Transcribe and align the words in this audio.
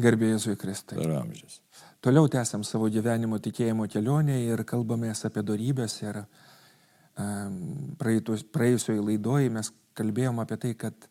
Garbėjai 0.00 0.36
Jėzui 0.36 0.56
Kristai. 0.60 0.98
Per 0.98 1.12
amžius. 1.18 1.60
Toliau 2.00 2.28
tęsiam 2.32 2.62
savo 2.64 2.88
gyvenimo 2.92 3.38
tikėjimo 3.42 3.84
kelionę 3.92 4.38
ir 4.46 4.62
kalbamės 4.68 5.26
apie 5.28 5.42
darybės. 5.44 5.98
Ir 6.00 6.22
um, 6.22 7.58
praėjusioje 8.00 9.02
laidoje 9.04 9.52
mes 9.52 9.72
kalbėjom 9.98 10.40
apie 10.40 10.56
tai, 10.62 10.72
kad 10.80 11.08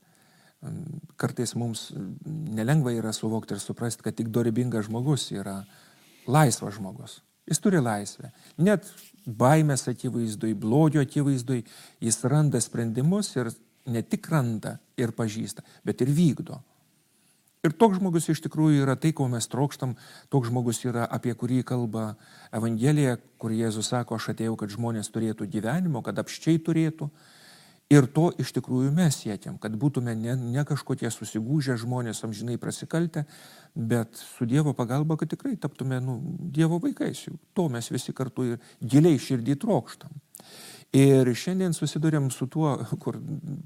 um, 0.66 1.00
kartais 1.22 1.54
mums 1.60 1.90
nelengva 2.26 2.96
yra 2.98 3.14
suvokti 3.14 3.54
ir 3.54 3.62
suprasti, 3.62 4.06
kad 4.08 4.18
tik 4.18 4.32
dorybingas 4.34 4.90
žmogus 4.90 5.30
yra 5.36 5.60
laisvas 6.30 6.80
žmogus. 6.80 7.20
Jis 7.50 7.62
turi 7.62 7.82
laisvę. 7.82 8.32
Net 8.62 8.90
baimės 9.26 9.88
akivaizdui, 9.90 10.56
blogio 10.58 11.02
akivaizdui 11.06 11.64
jis 12.02 12.20
randa 12.30 12.62
sprendimus 12.62 13.36
ir 13.38 13.50
ne 13.90 14.04
tik 14.06 14.30
randa 14.30 14.78
ir 14.98 15.14
pažįsta, 15.18 15.66
bet 15.86 16.02
ir 16.06 16.14
vykdo. 16.14 16.60
Ir 17.60 17.74
toks 17.76 17.98
žmogus 18.00 18.30
iš 18.32 18.40
tikrųjų 18.46 18.86
yra 18.86 18.94
tai, 18.96 19.10
ko 19.12 19.26
mes 19.28 19.44
trokštam, 19.52 19.98
toks 20.32 20.48
žmogus 20.48 20.78
yra, 20.86 21.04
apie 21.04 21.34
kurį 21.36 21.58
kalba 21.68 22.14
Evangelija, 22.56 23.18
kur 23.36 23.52
Jėzus 23.52 23.90
sako, 23.92 24.16
aš 24.16 24.30
atėjau, 24.32 24.54
kad 24.62 24.72
žmonės 24.72 25.12
turėtų 25.12 25.50
gyvenimo, 25.52 26.00
kad 26.06 26.22
apščiai 26.24 26.62
turėtų. 26.64 27.10
Ir 27.92 28.06
to 28.16 28.30
iš 28.40 28.54
tikrųjų 28.56 28.94
mes 28.96 29.18
siekiam, 29.18 29.58
kad 29.60 29.76
būtume 29.82 30.14
ne, 30.16 30.38
ne 30.40 30.64
kažkokie 30.64 31.10
susigūžę 31.12 31.76
žmonės 31.82 32.24
amžinai 32.24 32.56
prasikaltę, 32.62 33.26
bet 33.76 34.16
su 34.16 34.48
Dievo 34.48 34.72
pagalba, 34.78 35.18
kad 35.20 35.34
tikrai 35.34 35.58
taptume 35.60 36.00
nu, 36.06 36.20
Dievo 36.40 36.80
vaikais. 36.80 37.26
To 37.58 37.68
mes 37.68 37.92
visi 37.92 38.16
kartu 38.16 38.54
ir 38.54 38.64
giliai 38.80 39.20
širdį 39.20 39.60
trokštam. 39.66 40.16
Ir 40.96 41.28
šiandien 41.38 41.76
susidurėm 41.78 42.32
su 42.34 42.48
tuo, 42.50 42.72
kur 43.02 43.20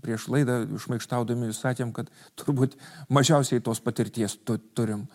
prieš 0.03 0.27
laidą 0.33 0.63
išmaikštaudami 0.75 1.53
sakėm, 1.55 1.93
kad 1.95 2.09
turbūt 2.39 2.75
mažiausiai 3.07 3.63
tos 3.63 3.79
patirties 3.83 4.35
tu, 4.43 4.57
turim. 4.75 5.05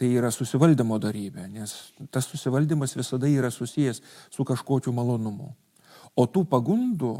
Tai 0.00 0.08
yra 0.08 0.30
susivaldymo 0.32 0.96
darybė, 0.96 1.44
nes 1.52 1.74
tas 2.08 2.24
susivaldymas 2.30 2.96
visada 2.96 3.28
yra 3.28 3.50
susijęs 3.52 4.00
su 4.32 4.46
kažkokiu 4.48 4.94
malonumu. 4.96 5.50
O 6.16 6.24
tų 6.24 6.46
pagundų, 6.48 7.12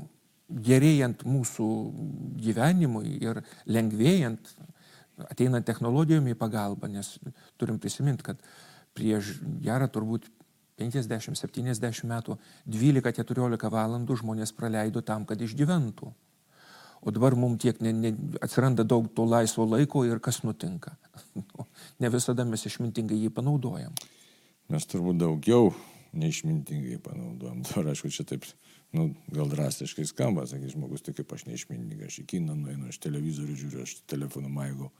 gerėjant 0.48 1.26
mūsų 1.28 1.68
gyvenimui 2.40 3.18
ir 3.20 3.42
lengvėjant, 3.68 4.54
ateinant 5.28 5.68
technologijom 5.68 6.32
į 6.32 6.38
pagalbą, 6.40 6.88
nes 6.88 7.18
turim 7.60 7.76
prisiminti, 7.78 8.24
kad 8.24 8.40
prieš 8.96 9.36
gerą 9.60 9.90
turbūt 9.92 10.32
50-70 10.80 12.08
metų 12.08 12.36
12-14 12.66 13.70
valandų 13.72 14.16
žmonės 14.22 14.54
praleido 14.56 15.04
tam, 15.04 15.28
kad 15.28 15.40
išgyventų. 15.40 16.10
O 17.00 17.12
dabar 17.12 17.34
mums 17.36 17.62
tiek 17.62 17.78
ne, 17.80 17.92
ne, 17.96 18.10
atsiranda 18.44 18.84
daug 18.84 19.06
to 19.16 19.24
laisvo 19.24 19.64
laiko 19.64 20.02
ir 20.04 20.20
kas 20.20 20.42
nutinka. 20.44 20.92
ne 22.02 22.10
visada 22.12 22.44
mes 22.44 22.66
išmintingai 22.68 23.16
jį 23.22 23.30
panaudojam. 23.36 23.94
Mes 24.70 24.86
turbūt 24.86 25.20
daugiau 25.22 25.70
neišmintingai 26.12 26.98
panaudojam. 27.04 27.62
Dar 27.70 27.88
aišku, 27.94 28.12
čia 28.12 28.26
taip, 28.28 28.44
nu, 28.96 29.14
gal 29.32 29.48
drastiškai 29.52 30.04
skamba, 30.10 30.44
sakys 30.50 30.76
žmogus, 30.76 31.06
tai 31.06 31.16
kaip 31.16 31.32
aš 31.32 31.46
neišmintingai, 31.48 32.10
aš 32.10 32.20
į 32.24 32.26
kiną 32.34 32.58
nueinu, 32.58 32.90
aš 32.92 33.00
televizorių 33.00 33.56
žiūriu, 33.62 33.86
aš 33.88 33.96
telefoną 34.10 34.52
maigau. 34.52 34.92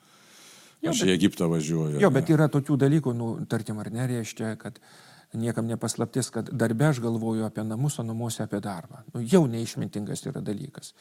Aš 0.80 0.86
jo, 0.86 0.92
bet, 0.94 1.04
į 1.04 1.14
Egiptą 1.18 1.50
važiuoju. 1.52 2.00
Jo, 2.00 2.08
bet 2.14 2.32
yra 2.32 2.48
tokių 2.48 2.80
dalykų, 2.80 3.12
nu, 3.12 3.32
tarkim, 3.52 3.76
ar 3.82 3.90
nereiškia, 3.92 4.54
kad 4.62 4.80
uh, 4.80 5.09
niekam 5.32 5.66
nepaslaptis, 5.66 6.30
kad 6.34 6.50
darbe 6.52 6.88
aš 6.88 7.00
galvoju 7.04 7.44
apie 7.46 7.62
namus, 7.64 7.98
o 7.98 8.04
namuose 8.06 8.42
apie 8.42 8.60
darbą. 8.60 9.04
Nu, 9.14 9.22
jau 9.22 9.44
neišmintingas 9.50 10.24
yra 10.26 10.42
dalykas. 10.42 10.92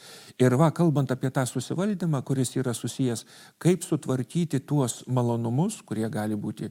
Ir 0.42 0.56
va, 0.60 0.70
kalbant 0.76 1.12
apie 1.12 1.32
tą 1.34 1.46
susivaldymą, 1.50 2.22
kuris 2.28 2.54
yra 2.60 2.76
susijęs, 2.78 3.26
kaip 3.58 3.86
sutvarkyti 3.88 4.62
tuos 4.70 5.02
malonumus, 5.08 5.82
kurie 5.82 6.10
gali 6.14 6.38
būti 6.38 6.70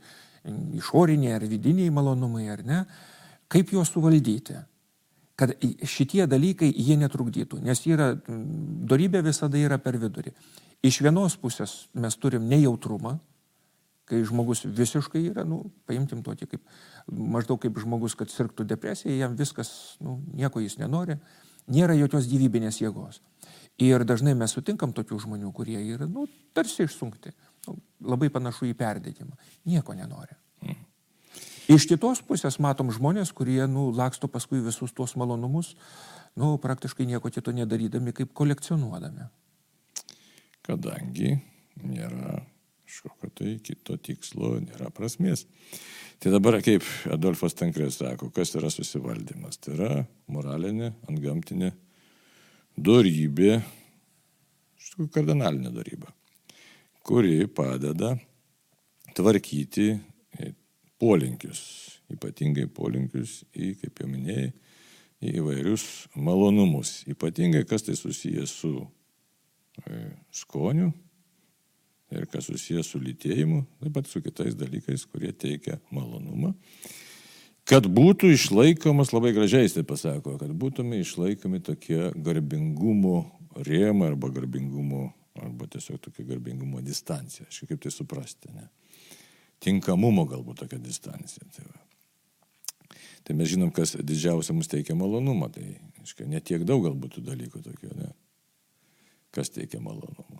išoriniai 0.78 1.34
ar 1.34 1.46
vidiniai 1.50 1.90
malonumai 1.94 2.48
ar 2.52 2.64
ne, 2.66 2.82
kaip 3.50 3.72
juos 3.74 3.90
suvaldyti 3.94 4.58
kad 5.38 5.52
šitie 5.86 6.24
dalykai 6.26 6.66
jie 6.74 6.96
netrukdytų, 6.98 7.60
nes 7.62 7.84
yra, 7.86 8.10
darybė 8.90 9.20
visada 9.22 9.60
yra 9.60 9.78
per 9.78 9.94
vidurį. 10.02 10.32
Iš 10.82 10.98
vienos 11.06 11.36
pusės 11.38 11.84
mes 11.94 12.16
turim 12.18 12.48
nejautrumą, 12.50 13.16
kai 14.08 14.22
žmogus 14.26 14.64
visiškai 14.64 15.22
yra, 15.30 15.44
nu, 15.48 15.60
paimtim 15.88 16.22
tokį 16.26 16.48
kaip 16.54 16.64
maždaug 17.08 17.60
kaip 17.62 17.78
žmogus, 17.80 18.16
kad 18.18 18.32
sirgtų 18.32 18.66
depresija, 18.68 19.14
jam 19.14 19.36
viskas, 19.38 19.70
nu, 20.04 20.18
nieko 20.36 20.62
jis 20.64 20.78
nenori, 20.80 21.18
nėra 21.68 21.96
jokios 21.98 22.28
gyvybinės 22.30 22.80
jėgos. 22.82 23.20
Ir 23.78 24.02
dažnai 24.02 24.34
mes 24.34 24.52
sutinkam 24.56 24.92
tokių 24.96 25.20
žmonių, 25.22 25.52
kurie 25.54 25.78
yra, 25.84 26.08
nu, 26.10 26.26
tarsi 26.56 26.88
išsunkti, 26.88 27.32
nu, 27.68 27.76
labai 28.10 28.30
panašu 28.34 28.66
į 28.66 28.74
perdėtimą, 28.78 29.38
nieko 29.70 29.94
nenori. 29.98 30.34
Mhm. 30.64 30.84
Iš 31.68 31.84
kitos 31.84 32.22
pusės 32.24 32.56
matom 32.64 32.88
žmonės, 32.94 33.30
kurie, 33.36 33.60
nu, 33.68 33.90
laksto 33.92 34.28
paskui 34.32 34.62
visus 34.64 34.94
tuos 34.96 35.12
malonumus, 35.20 35.74
nu, 36.38 36.54
praktiškai 36.62 37.04
nieko 37.06 37.28
kito 37.28 37.52
nedarydami, 37.52 38.14
kaip 38.16 38.32
kolekcionuodami. 38.32 39.28
Kadangi 40.64 41.34
nėra 41.84 42.38
kažkokio 42.88 43.30
tai 43.36 43.54
kito 43.64 43.96
tikslo, 44.00 44.56
nėra 44.64 44.88
prasmės. 44.94 45.44
Tai 46.18 46.32
dabar, 46.34 46.58
kaip 46.64 46.86
Adolfas 47.12 47.54
Tankrės 47.54 48.00
sako, 48.00 48.32
kas 48.34 48.54
yra 48.58 48.72
susivaldymas? 48.72 49.60
Tai 49.62 49.74
yra 49.76 49.90
moralinė, 50.32 50.94
antgamtinė 51.10 51.70
darybė, 52.78 53.58
iš 54.78 54.92
tikrųjų 54.92 55.12
kardinalinė 55.14 55.74
darybė, 55.76 56.10
kuri 57.06 57.44
padeda 57.52 58.16
tvarkyti 59.18 59.92
polinkius, 60.98 61.60
ypatingai 62.12 62.66
polinkius 62.74 63.42
į, 63.54 63.74
kaip 63.82 64.02
jau 64.02 64.08
minėjai, 64.10 64.50
į 65.22 65.34
įvairius 65.40 65.84
malonumus. 66.18 67.02
Ypatingai 67.10 67.64
kas 67.68 67.86
tai 67.86 67.96
susijęs 67.98 68.54
su 68.60 68.72
e, 68.82 70.00
skoniu, 70.34 70.92
ir 72.14 72.26
kas 72.30 72.48
susijęs 72.48 72.88
su 72.92 73.00
lytėjimu, 73.02 73.62
taip 73.82 73.94
pat 73.98 74.08
su 74.08 74.22
kitais 74.24 74.56
dalykais, 74.58 75.04
kurie 75.10 75.32
teikia 75.32 75.78
malonumą. 75.94 76.54
Kad 77.68 77.84
būtų 77.92 78.30
išlaikomas, 78.32 79.12
labai 79.12 79.34
gražiai 79.36 79.66
jis 79.66 79.76
tai 79.76 79.84
pasako, 79.84 80.38
kad 80.40 80.52
būtume 80.56 81.02
išlaikomi 81.02 81.60
tokie 81.64 82.08
garbingumo 82.16 83.26
rėmai 83.66 84.08
arba 84.14 84.30
garbingumo, 84.32 85.10
arba 85.36 85.68
tiesiog 85.68 86.00
tokia 86.06 86.24
garbingumo 86.30 86.80
distancija. 86.84 87.44
Aš 87.50 87.66
kaip 87.68 87.82
tai 87.84 87.92
suprasti, 87.92 88.54
ne? 88.54 88.70
Tinkamumo 89.60 90.24
galbūt 90.30 90.62
tokia 90.62 90.80
distancija. 90.80 91.44
Tai, 91.52 91.66
va. 91.68 92.96
tai 93.26 93.36
mes 93.36 93.52
žinom, 93.52 93.74
kas 93.74 93.98
didžiausia 94.00 94.56
mums 94.56 94.70
teikia 94.72 94.96
malonumą. 94.96 95.50
Tai, 95.52 95.66
aiškiai, 96.00 96.30
netiek 96.30 96.64
daug 96.64 96.86
galbūt 96.86 97.18
tų 97.18 97.28
dalykų 97.28 97.64
tokių, 97.68 97.92
ne? 98.00 98.12
Kas 99.34 99.52
teikia 99.52 99.82
malonumą 99.84 100.37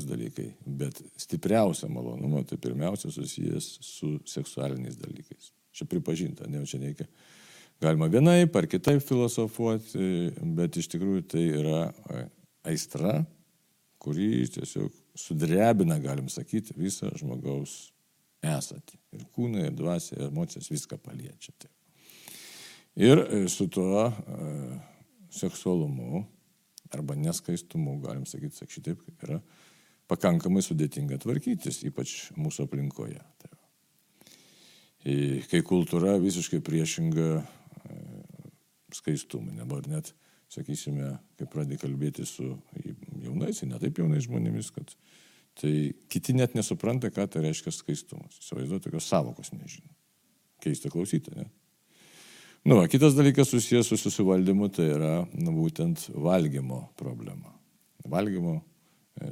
įvairūs 0.00 0.08
dalykai, 0.08 0.54
bet 0.66 1.00
stipriausia 1.18 1.88
malonumo 1.88 2.42
tai 2.44 2.58
pirmiausia 2.58 3.10
susijęs 3.10 3.78
su 3.80 4.18
seksualiniais 4.26 4.96
dalykais. 4.96 5.52
Čia 5.72 5.86
pripažinta, 5.86 6.48
ne, 6.48 6.64
čia 6.66 6.80
reikia. 6.80 7.06
Galima 7.80 8.08
vienaip 8.08 8.54
ar 8.56 8.66
kitaip 8.66 9.02
filosofuoti, 9.02 10.32
bet 10.56 10.76
iš 10.76 10.88
tikrųjų 10.92 11.22
tai 11.28 11.44
yra 11.48 11.92
aistra, 12.64 13.24
kuri 13.98 14.46
tiesiog 14.48 14.92
sudrebina, 15.16 15.98
galim 15.98 16.28
sakyti, 16.28 16.74
visą 16.76 17.10
žmogaus 17.16 17.92
esatį. 18.42 18.98
Ir 19.16 19.24
kūną, 19.32 19.66
ir 19.66 19.76
dvasę, 19.76 20.16
ir 20.16 20.28
emocijas 20.28 20.70
viską 20.70 20.98
paliečia. 20.98 21.52
Ir 22.96 23.48
su 23.48 23.68
tuo 23.70 24.08
e, 24.10 24.78
seksualumu 25.30 26.24
arba 26.90 27.14
neskaistumu, 27.14 28.00
galim 28.02 28.26
sakyti, 28.26 28.56
sak 28.56 28.72
šitaip, 28.72 29.02
yra 29.22 29.38
pakankamai 30.10 30.62
sudėtinga 30.64 31.20
tvarkytis, 31.22 31.84
ypač 31.86 32.30
mūsų 32.38 32.66
aplinkoje. 32.66 33.22
Tai 35.00 35.18
kai 35.48 35.62
kultūra 35.64 36.18
visiškai 36.20 36.60
priešinga 36.64 37.28
e, 37.38 37.44
skaistumui, 38.96 39.54
dabar 39.56 39.86
net, 39.88 40.12
sakysime, 40.50 41.14
kai 41.38 41.46
pradė 41.48 41.78
kalbėti 41.80 42.26
su 42.28 42.50
jaunais, 43.22 43.62
ne 43.64 43.78
taip 43.80 44.02
jaunais 44.02 44.26
žmonėmis, 44.26 44.72
kad 44.74 44.92
tai 45.60 45.72
kiti 46.10 46.34
net 46.36 46.56
nesupranta, 46.58 47.12
ką 47.14 47.26
tai 47.30 47.46
reiškia 47.46 47.72
skaistumas. 47.74 48.40
Įsivaizduoju, 48.42 48.84
tokios 48.86 49.08
savokos 49.08 49.54
nežino. 49.54 49.88
Keista 50.60 50.90
klausyti, 50.92 51.32
ne? 51.38 51.46
Nu, 52.66 52.76
va, 52.76 52.84
kitas 52.92 53.14
dalykas 53.16 53.48
susijęs 53.54 53.88
su 53.88 53.96
susivaldymu, 53.96 54.68
tai 54.74 54.90
yra 54.92 55.14
nu, 55.32 55.54
būtent 55.56 56.10
valgymo 56.12 56.82
problema. 57.00 57.54
Valgymo 58.04 58.58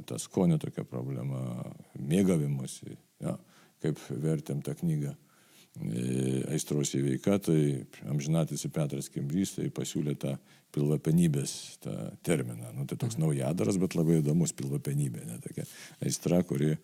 ta 0.07 0.19
skonio 0.21 0.59
tokia 0.61 0.85
problema, 0.87 1.63
mėgavimuose, 1.99 2.97
ja, 3.23 3.35
kaip 3.83 4.01
vertėm 4.09 4.61
tą 4.65 4.75
knygą 4.79 5.13
e, 5.13 6.43
aistros 6.53 6.93
įveika, 6.99 7.39
tai 7.43 7.85
amžinatis 8.09 8.67
Petras 8.73 9.09
Kimbrys 9.13 9.55
tai 9.57 9.69
pasiūlė 9.73 10.17
tą 10.19 10.35
pilvapenybės 10.75 11.53
tą 11.83 11.95
terminą. 12.25 12.73
Nu, 12.75 12.85
tai 12.85 12.99
toks 12.99 13.17
mhm. 13.17 13.25
naujadaras, 13.25 13.79
bet 13.81 13.97
labai 13.97 14.19
įdomus 14.19 14.53
pilvapenybė, 14.57 15.25
ne 15.29 15.39
tokia 15.43 15.65
aistra, 16.05 16.43
kuri, 16.45 16.75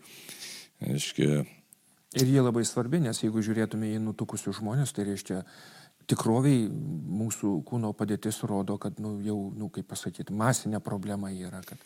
aiškiai, 0.85 1.45
Ir 2.15 2.29
jie 2.31 2.39
labai 2.39 2.61
svarbi, 2.63 3.01
nes 3.03 3.17
jeigu 3.19 3.41
žiūrėtume 3.43 3.89
į 3.91 3.97
nutukusius 3.99 4.61
žmonės, 4.61 4.93
tai 4.95 5.03
reiškia, 5.03 5.41
tikroviai 6.07 6.67
mūsų 6.69 7.57
kūno 7.67 7.91
padėtis 7.97 8.39
rodo, 8.47 8.77
kad 8.81 9.01
nu, 9.03 9.17
jau, 9.25 9.35
nu, 9.55 9.67
kaip 9.73 9.89
pasakyti, 9.89 10.35
masinė 10.35 10.79
problema 10.83 11.31
yra, 11.33 11.59
kad 11.65 11.81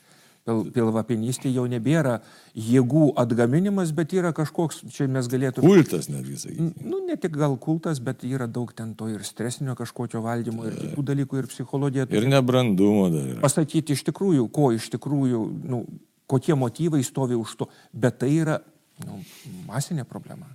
pilvapinystė 0.48 1.52
jau 1.52 1.66
nebėra 1.70 2.20
jėgų 2.58 3.12
atgaminimas, 3.20 3.92
bet 3.96 4.14
yra 4.18 4.32
kažkoks, 4.36 4.82
čia 4.94 5.08
mes 5.12 5.28
galėtume... 5.32 5.68
Kultas 5.68 6.10
netgi, 6.12 6.38
sakykime. 6.42 6.88
Nu, 6.90 7.02
ne 7.06 7.18
tik 7.20 7.36
gal 7.38 7.58
kultas, 7.62 8.02
bet 8.04 8.24
yra 8.28 8.48
daug 8.48 8.72
ten 8.76 8.94
to 8.98 9.10
ir 9.12 9.26
stresinio 9.28 9.76
kažkokio 9.80 10.24
valdymo, 10.26 10.66
ir 10.70 10.78
kitų 10.80 11.06
dalykų, 11.12 11.42
ir 11.42 11.50
psichologija. 11.52 12.08
Ir 12.16 12.30
nebrandumo 12.32 13.10
dar 13.14 13.28
yra. 13.36 13.42
Pasakyti 13.44 13.98
iš 13.98 14.06
tikrųjų, 14.10 14.48
ko 14.56 14.72
iš 14.76 14.90
tikrųjų, 14.96 15.44
nu, 15.70 15.84
kokie 16.30 16.58
motyvai 16.58 17.04
stovi 17.06 17.38
už 17.38 17.56
to, 17.60 17.70
bet 17.94 18.20
tai 18.24 18.34
yra 18.40 18.60
nu, 19.06 19.22
masinė 19.70 20.08
problema. 20.08 20.50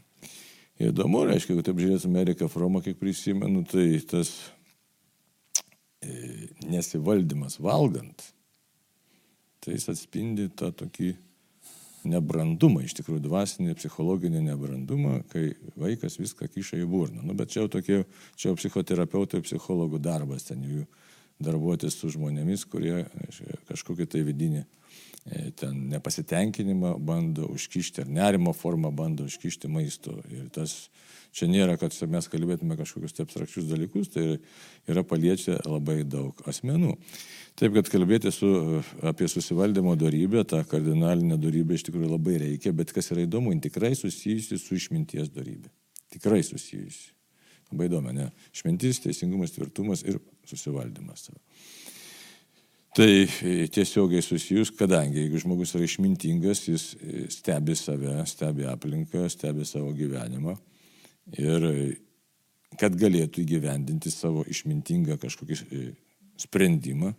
Įdomu, 0.83 1.23
reiškia, 1.29 1.55
kad 1.61 1.69
taip 1.69 1.79
žiūrės 1.79 2.07
Amerika 2.09 2.51
Froma, 2.51 2.83
kiek 2.83 2.99
prisimenu, 2.99 3.63
tai 3.71 3.87
tas 4.11 4.33
e, 6.03 6.49
nesivaldymas 6.67 7.61
valgant 7.63 8.35
tai 9.65 9.79
jis 9.79 9.89
atspindi 9.95 10.51
tą 10.53 10.71
tokį 10.77 11.15
nebrandumą, 12.09 12.83
iš 12.85 12.97
tikrųjų 12.99 13.23
dvasinį, 13.25 13.75
psichologinį 13.79 14.43
nebrandumą, 14.51 15.23
kai 15.33 15.55
vaikas 15.81 16.19
viską 16.21 16.51
kiša 16.53 16.83
į 16.83 16.89
burną. 16.91 17.25
Nu, 17.25 17.37
bet 17.37 17.55
čia 17.55 17.63
jau 17.63 17.71
tokie, 17.73 18.03
čia 18.37 18.51
jau 18.51 18.59
psichoterapeutų 18.59 19.41
ir 19.41 19.47
psichologų 19.47 20.01
darbas, 20.05 20.45
ten 20.51 20.63
jų 20.69 20.85
darbuotis 21.43 21.97
su 21.99 22.13
žmonėmis, 22.15 22.67
kurie 22.71 23.07
kažkokį 23.71 24.07
tai 24.11 24.23
vidinį 24.27 24.63
e, 24.63 24.67
ten 25.59 25.87
nepasitenkinimą 25.91 26.95
bando 27.03 27.49
užkišti 27.55 28.05
ar 28.05 28.13
nerimo 28.21 28.55
formą 28.57 28.93
bando 28.95 29.27
užkišti 29.29 29.71
maisto. 29.73 30.21
Ir 30.31 30.51
tas 30.55 30.77
čia 31.35 31.49
nėra, 31.51 31.77
kad 31.81 31.95
mes 32.11 32.29
kalbėtume 32.31 32.77
kažkokius 32.79 33.17
tai 33.17 33.27
abstrakčius 33.27 33.67
dalykus, 33.69 34.11
tai 34.15 34.39
yra 34.91 35.03
paliečia 35.07 35.59
labai 35.67 36.03
daug 36.07 36.39
asmenų. 36.51 36.95
Taip, 37.59 37.75
kad 37.77 37.91
kalbėti 37.91 38.33
su, 38.35 38.51
apie 39.07 39.29
susivaldymo 39.31 39.95
darybę, 39.99 40.45
tą 40.51 40.63
kardinalinę 40.71 41.39
darybę 41.43 41.77
iš 41.77 41.87
tikrųjų 41.89 42.11
labai 42.17 42.39
reikia, 42.43 42.75
bet 42.75 42.95
kas 42.95 43.13
yra 43.15 43.27
įdomu, 43.27 43.55
tikrai 43.63 43.95
susijusi 43.99 44.59
su 44.59 44.79
išminties 44.79 45.31
darybė. 45.35 45.71
Tikrai 46.15 46.43
susijusi. 46.47 47.13
Labai 47.73 47.89
įdomu, 47.91 48.15
ne? 48.15 48.29
Išmintis, 48.55 49.01
teisingumas, 49.03 49.55
tvirtumas 49.55 50.05
ir 50.07 50.21
susivaldymas. 50.47 51.31
Tai 52.95 53.09
tiesiogiai 53.75 54.23
susijus, 54.23 54.71
kadangi 54.79 55.25
jeigu 55.25 55.41
žmogus 55.43 55.75
yra 55.75 55.87
išmintingas, 55.87 56.61
jis 56.69 56.85
stebi 57.35 57.75
save, 57.79 58.21
stebi 58.31 58.69
aplinką, 58.71 59.27
stebi 59.33 59.67
savo 59.67 59.91
gyvenimą 59.97 60.55
Ir 61.33 61.65
kad 62.81 62.97
galėtų 62.99 63.45
įgyvendinti 63.45 64.11
savo 64.13 64.43
išmintingą 64.51 65.17
kažkokį 65.23 65.57
e, 65.57 65.85
sprendimą, 66.41 67.13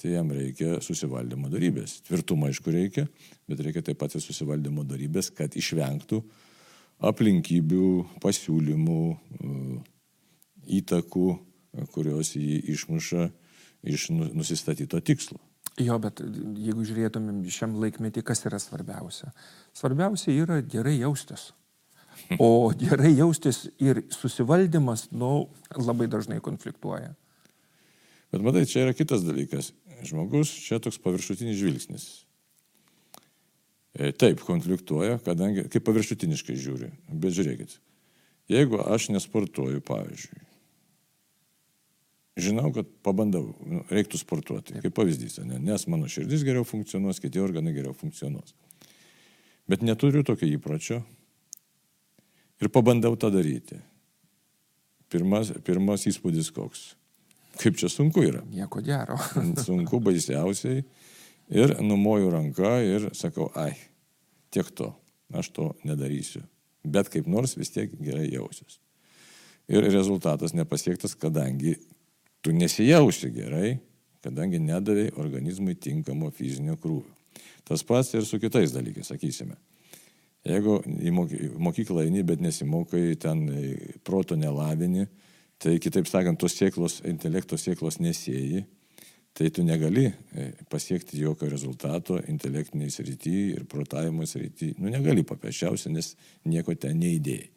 tai 0.00 0.14
jam 0.16 0.32
reikia 0.34 0.80
susivaldymo 0.82 1.50
darybės. 1.52 2.00
Tvirtumą, 2.08 2.50
aišku, 2.50 2.72
reikia, 2.74 3.06
bet 3.50 3.62
reikia 3.62 3.84
taip 3.84 4.00
pat 4.00 4.16
ir 4.16 4.24
susivaldymo 4.24 4.84
darybės, 4.88 5.30
kad 5.36 5.54
išvengtų 5.54 6.22
aplinkybių, 7.04 7.88
pasiūlymų, 8.24 9.00
e, 9.14 9.56
įtakų, 10.80 11.26
kurios 11.92 12.34
jį 12.38 12.60
išmuša 12.74 13.26
iš 13.84 14.08
nu, 14.14 14.30
nusistatyto 14.32 15.00
tikslo. 15.04 15.40
Jo, 15.82 15.98
bet 15.98 16.20
jeigu 16.22 16.84
žiūrėtumėm 16.86 17.42
šiam 17.50 17.74
laikmetį, 17.82 18.22
kas 18.26 18.44
yra 18.46 18.60
svarbiausia? 18.62 19.32
Svarbiausia 19.74 20.30
yra 20.32 20.60
gerai 20.62 21.00
jaustis. 21.00 21.50
O 22.42 22.72
gerai 22.78 23.12
jaustis 23.14 23.66
ir 23.82 24.02
susivaldymas, 24.14 25.08
nu, 25.12 25.48
labai 25.76 26.08
dažnai 26.10 26.40
konfliktuoja. 26.44 27.12
Bet 28.34 28.42
matai, 28.42 28.64
čia 28.66 28.86
yra 28.86 28.94
kitas 28.96 29.22
dalykas. 29.26 29.72
Žmogus 30.04 30.50
čia 30.64 30.80
toks 30.82 30.98
paviršutinis 31.00 31.58
žvilgsnis. 31.60 32.06
E, 33.94 34.10
taip, 34.10 34.42
konfliktuoja, 34.42 35.20
kadangi, 35.22 35.68
kaip 35.70 35.84
paviršutiniškai 35.86 36.56
žiūri. 36.58 36.90
Bet 37.12 37.36
žiūrėkit, 37.36 37.76
jeigu 38.50 38.80
aš 38.82 39.12
nesportuoju, 39.14 39.84
pavyzdžiui, 39.86 40.42
žinau, 42.42 42.72
kad 42.74 42.88
pabandau, 43.06 43.52
nu, 43.62 43.84
reiktų 43.94 44.18
sportuoti, 44.18 44.80
kaip 44.82 44.96
pavyzdys, 44.96 45.38
ne? 45.46 45.60
nes 45.62 45.86
mano 45.90 46.10
širdis 46.10 46.42
geriau 46.46 46.66
funkcionuos, 46.66 47.22
kiti 47.22 47.42
organai 47.42 47.74
geriau 47.76 47.94
funkcionuos. 47.94 48.56
Bet 49.70 49.86
neturiu 49.86 50.24
tokio 50.26 50.48
įpročio, 50.50 51.04
Ir 52.64 52.70
pabandau 52.72 53.12
tą 53.20 53.28
daryti. 53.28 53.76
Pirmas, 55.12 55.50
pirmas 55.66 56.06
įspūdis 56.08 56.48
koks. 56.54 56.94
Kaip 57.60 57.76
čia 57.78 57.90
sunku 57.92 58.24
yra. 58.24 58.40
Nieko 58.48 58.80
gero. 58.84 59.18
sunku 59.66 60.00
baisiausiai. 60.06 60.80
Ir 61.52 61.74
numoju 61.84 62.30
ranką 62.32 62.78
ir 62.88 63.10
sakau, 63.12 63.50
ai, 63.60 63.74
tiek 64.54 64.70
to, 64.72 64.88
aš 65.36 65.50
to 65.52 65.66
nedarysiu. 65.84 66.40
Bet 66.84 67.10
kaip 67.12 67.28
nors 67.28 67.52
vis 67.58 67.68
tiek 67.74 67.92
gerai 68.00 68.30
jausiuos. 68.32 68.78
Ir 69.68 69.84
rezultatas 69.84 70.56
nepasiektas, 70.56 71.12
kadangi 71.20 71.76
tu 72.44 72.52
nesijausi 72.52 73.28
gerai, 73.32 73.74
kadangi 74.24 74.60
nedavai 74.60 75.10
organizmui 75.20 75.76
tinkamo 75.76 76.32
fizinio 76.32 76.78
krūvio. 76.80 77.12
Tas 77.64 77.84
pats 77.84 78.16
ir 78.16 78.24
su 78.28 78.40
kitais 78.40 78.72
dalykais, 78.72 79.12
sakysime. 79.12 79.56
Jeigu 80.44 80.76
į 80.84 81.12
mokyklą 81.62 82.04
eini, 82.04 82.22
bet 82.26 82.42
nesimokai, 82.44 83.14
ten 83.20 83.46
proto 84.04 84.36
nelavini, 84.36 85.06
tai 85.62 85.78
kitaip 85.80 86.08
sakant, 86.10 86.36
tos 86.40 86.56
sėklos, 86.58 86.98
intelekto 87.08 87.56
sėklos 87.56 87.96
nesėjai, 88.04 88.64
tai 89.34 89.48
tu 89.50 89.64
negali 89.66 90.04
e, 90.06 90.50
pasiekti 90.70 91.18
jokio 91.22 91.48
rezultato 91.50 92.18
intelektiniai 92.30 92.92
srity 92.92 93.32
ir 93.54 93.64
protavimo 93.70 94.26
srity. 94.28 94.74
Nu, 94.78 94.92
negali 94.92 95.24
paprasčiausiai, 95.26 95.94
nes 95.96 96.12
nieko 96.46 96.76
ten 96.78 97.00
neįdėjai. 97.00 97.48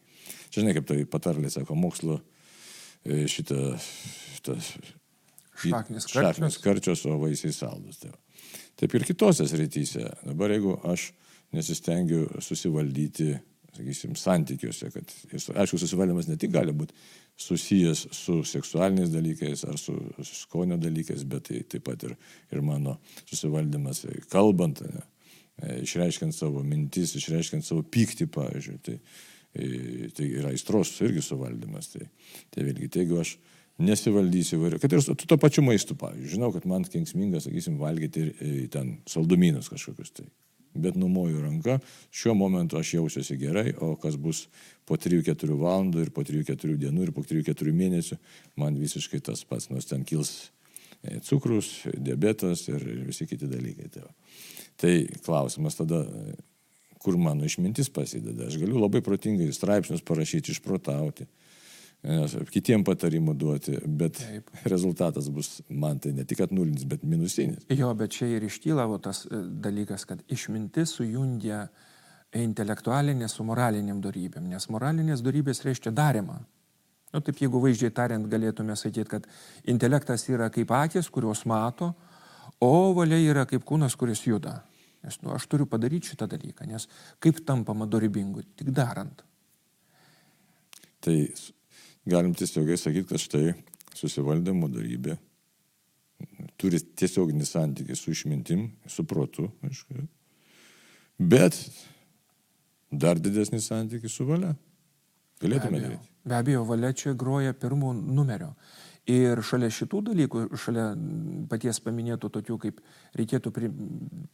Čia 0.48 0.64
žinai, 0.64 0.74
kaip 0.78 0.88
tai 0.90 1.02
patarlė, 1.12 1.52
sako, 1.54 1.76
mokslo 1.78 2.22
e, 3.04 3.28
šitą, 3.30 3.76
šitas 4.38 4.72
šaknis, 5.60 6.08
šaknis 6.16 6.58
karčios, 6.64 7.04
o 7.06 7.20
vaisiai 7.22 7.54
saldus. 7.54 8.00
Tai 8.02 8.16
Taip 8.78 8.94
ir 8.94 9.06
kitose 9.08 9.48
srityse. 9.50 10.06
Dabar 10.28 10.54
jeigu 10.54 10.76
aš 10.86 11.10
nesistengiu 11.56 12.26
susivaldyti, 12.44 13.36
sakysim, 13.78 14.16
santykiuose, 14.18 14.90
kad, 14.94 15.14
aišku, 15.32 15.80
susivaldymas 15.80 16.30
ne 16.30 16.38
tik 16.40 16.52
gali 16.56 16.74
būti 16.76 16.96
susijęs 17.38 18.08
su 18.12 18.40
seksualiniais 18.44 19.12
dalykais 19.14 19.64
ar 19.70 19.78
su 19.78 19.96
skonio 20.26 20.78
dalykais, 20.82 21.26
bet 21.30 21.50
tai 21.50 21.62
taip 21.70 21.86
pat 21.86 22.08
ir, 22.08 22.16
ir 22.52 22.64
mano 22.66 22.98
susivaldymas 23.26 24.06
kalbant, 24.32 24.82
ne, 24.82 25.04
e, 25.62 25.76
išreiškiant 25.86 26.36
savo 26.36 26.64
mintis, 26.66 27.14
išreiškiant 27.20 27.66
savo 27.66 27.84
pyktį, 27.86 28.30
pavyzdžiui. 28.34 28.80
Tai, 28.88 28.98
e, 29.54 30.10
tai 30.18 30.32
yra 30.32 30.50
aistros 30.56 30.96
irgi 31.06 31.22
suvaldymas. 31.26 31.94
Tai, 31.94 32.10
tai 32.54 32.66
vėlgi, 32.66 32.90
tai 32.90 33.06
jeigu 33.06 33.22
aš 33.22 33.38
nesivaldysiu 33.78 34.58
įvairių, 34.58 34.82
kad 34.82 34.98
ir 34.98 35.06
su 35.06 35.14
to 35.22 35.38
pačiu 35.38 35.62
maistu, 35.62 35.94
pavyzdžiui, 36.02 36.34
žinau, 36.34 36.50
kad 36.56 36.66
man 36.66 36.88
kenksminga, 36.90 37.44
sakysim, 37.46 37.78
valgyti 37.78 38.26
ir, 38.26 38.36
ir 38.42 38.60
e, 38.66 38.68
ten 38.74 38.96
saldumynus 39.06 39.70
kažkokius 39.70 40.16
tai 40.18 40.26
bet 40.82 40.98
numoju 41.00 41.42
ranką, 41.44 41.78
šiuo 42.12 42.36
momentu 42.38 42.80
aš 42.80 42.94
jausiuosi 42.98 43.38
gerai, 43.42 43.72
o 43.84 43.96
kas 44.02 44.18
bus 44.20 44.46
po 44.88 44.98
3-4 45.00 45.58
valandų 45.58 46.06
ir 46.06 46.12
po 46.16 46.26
3-4 46.28 46.78
dienų 46.84 47.08
ir 47.08 47.14
po 47.16 47.24
3-4 47.28 47.74
mėnesių, 47.76 48.20
man 48.62 48.78
visiškai 48.80 49.22
tas 49.30 49.44
pats, 49.48 49.72
nors 49.74 49.90
ten 49.90 50.06
kils 50.08 50.52
e, 51.04 51.20
cukrus, 51.28 51.72
diabetas 51.94 52.68
ir 52.72 52.86
visi 53.08 53.28
kiti 53.30 53.50
dalykai. 53.50 53.90
Tai, 53.94 54.06
tai 54.80 54.94
klausimas 55.26 55.80
tada, 55.80 56.04
kur 57.04 57.18
mano 57.22 57.46
išmintis 57.48 57.92
pasideda. 57.94 58.48
Aš 58.48 58.60
galiu 58.62 58.80
labai 58.82 59.04
protingai 59.06 59.52
straipsnius 59.56 60.06
parašyti, 60.06 60.56
išprotauti 60.56 61.28
kitiem 62.54 62.84
patarimų 62.88 63.34
duoti, 63.38 63.78
bet 63.88 64.20
Taip. 64.22 64.52
rezultatas 64.70 65.30
bus 65.34 65.62
man 65.70 66.00
tai 66.00 66.14
ne 66.16 66.24
tik 66.28 66.44
atnulinis, 66.46 66.86
bet 66.86 67.04
minusinis. 67.04 67.66
Jo, 67.74 67.94
bet 67.98 68.14
čia 68.16 68.30
ir 68.38 68.46
iškyla 68.48 68.86
tas 69.04 69.26
e, 69.26 69.42
dalykas, 69.64 70.06
kad 70.06 70.22
išmintis 70.30 70.94
sujungia 71.00 71.66
intelektualinė 72.38 73.28
su 73.32 73.44
moraliniam 73.48 74.00
darybėm, 74.04 74.48
nes 74.52 74.70
moralinės 74.70 75.24
darybės 75.26 75.64
reiškia 75.66 75.92
darimą. 75.96 76.38
Nu, 77.14 77.22
taip 77.24 77.40
jeigu 77.40 77.60
vaizdžiai 77.64 77.94
tariant 77.96 78.28
galėtume 78.30 78.76
sakyti, 78.76 79.08
kad 79.10 79.28
intelektas 79.72 80.28
yra 80.30 80.50
kaip 80.54 80.72
akis, 80.76 81.08
kurios 81.10 81.46
mato, 81.48 81.94
o 82.60 82.94
valia 82.98 83.20
yra 83.24 83.46
kaip 83.48 83.64
kūnas, 83.68 83.96
kuris 83.98 84.26
juda. 84.28 84.60
Nes 85.06 85.20
nu, 85.24 85.32
aš 85.34 85.46
turiu 85.48 85.66
padaryti 85.70 86.12
šitą 86.12 86.28
dalyką, 86.30 86.68
nes 86.68 86.88
kaip 87.24 87.40
tampama 87.48 87.88
dorybingu, 87.88 88.44
tik 88.60 88.74
darant. 88.76 89.24
Tai 91.00 91.16
galim 92.08 92.34
tiesiogiai 92.38 92.80
sakyti, 92.80 93.08
kad 93.12 93.22
štai 93.22 93.54
susivaldymo 93.98 94.70
darybė 94.72 95.18
turi 96.58 96.80
tiesioginį 96.98 97.46
santykį 97.46 97.98
su 97.98 98.14
išmintim, 98.14 98.68
su 98.90 99.06
protu, 99.08 99.48
aišku. 99.66 100.06
Bet 101.18 101.58
dar 102.92 103.20
didesnį 103.22 103.62
santykį 103.64 104.12
su 104.12 104.26
valia. 104.28 104.54
Galėtume 105.42 105.82
daryti. 105.82 106.14
Be 106.28 106.38
abejo, 106.38 106.64
valia 106.68 106.92
čia 106.98 107.14
groja 107.18 107.54
pirmų 107.54 107.94
numerio. 108.02 108.54
Ir 109.08 109.40
šalia 109.40 109.70
šitų 109.72 110.02
dalykų, 110.10 110.40
šalia 110.60 110.90
paties 111.48 111.78
paminėtų 111.80 112.28
tokių, 112.38 112.58
kaip 112.60 112.80
reikėtų 113.16 113.52
pri, 113.56 113.70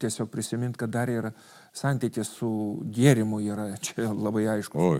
tiesiog 0.01 0.31
prisiminti, 0.33 0.79
kad 0.81 0.89
dar 0.95 1.11
yra 1.13 1.29
santykis 1.77 2.31
su 2.39 2.49
gėrimu, 2.89 3.37
yra 3.45 3.67
čia 3.85 4.09
labai 4.09 4.47
aišku. 4.55 4.79
O, 4.81 4.95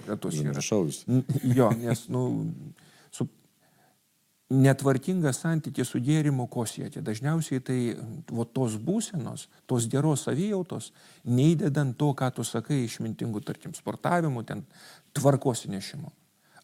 šaus. 0.61 0.99
Jo, 1.41 1.71
nes, 1.79 2.05
nu, 2.13 2.27
su 3.09 3.25
netvarkingas 4.53 5.39
santykis 5.41 5.89
su 5.89 6.01
gėrimu 6.05 6.45
ko 6.53 6.67
siekia. 6.69 7.01
Dažniausiai 7.01 7.63
tai 7.65 7.77
vo, 8.29 8.45
tos 8.45 8.75
būsenos, 8.77 9.47
tos 9.65 9.87
geros 9.89 10.27
savijautos, 10.27 10.91
neįdedant 11.25 11.97
to, 11.97 12.11
ką 12.17 12.29
tu 12.35 12.45
sakai, 12.45 12.83
išmintingų, 12.85 13.41
tarkim, 13.47 13.73
sportavimų, 13.73 14.45
ten 14.45 14.61
tvarkos 15.17 15.65
nešimu. 15.71 16.13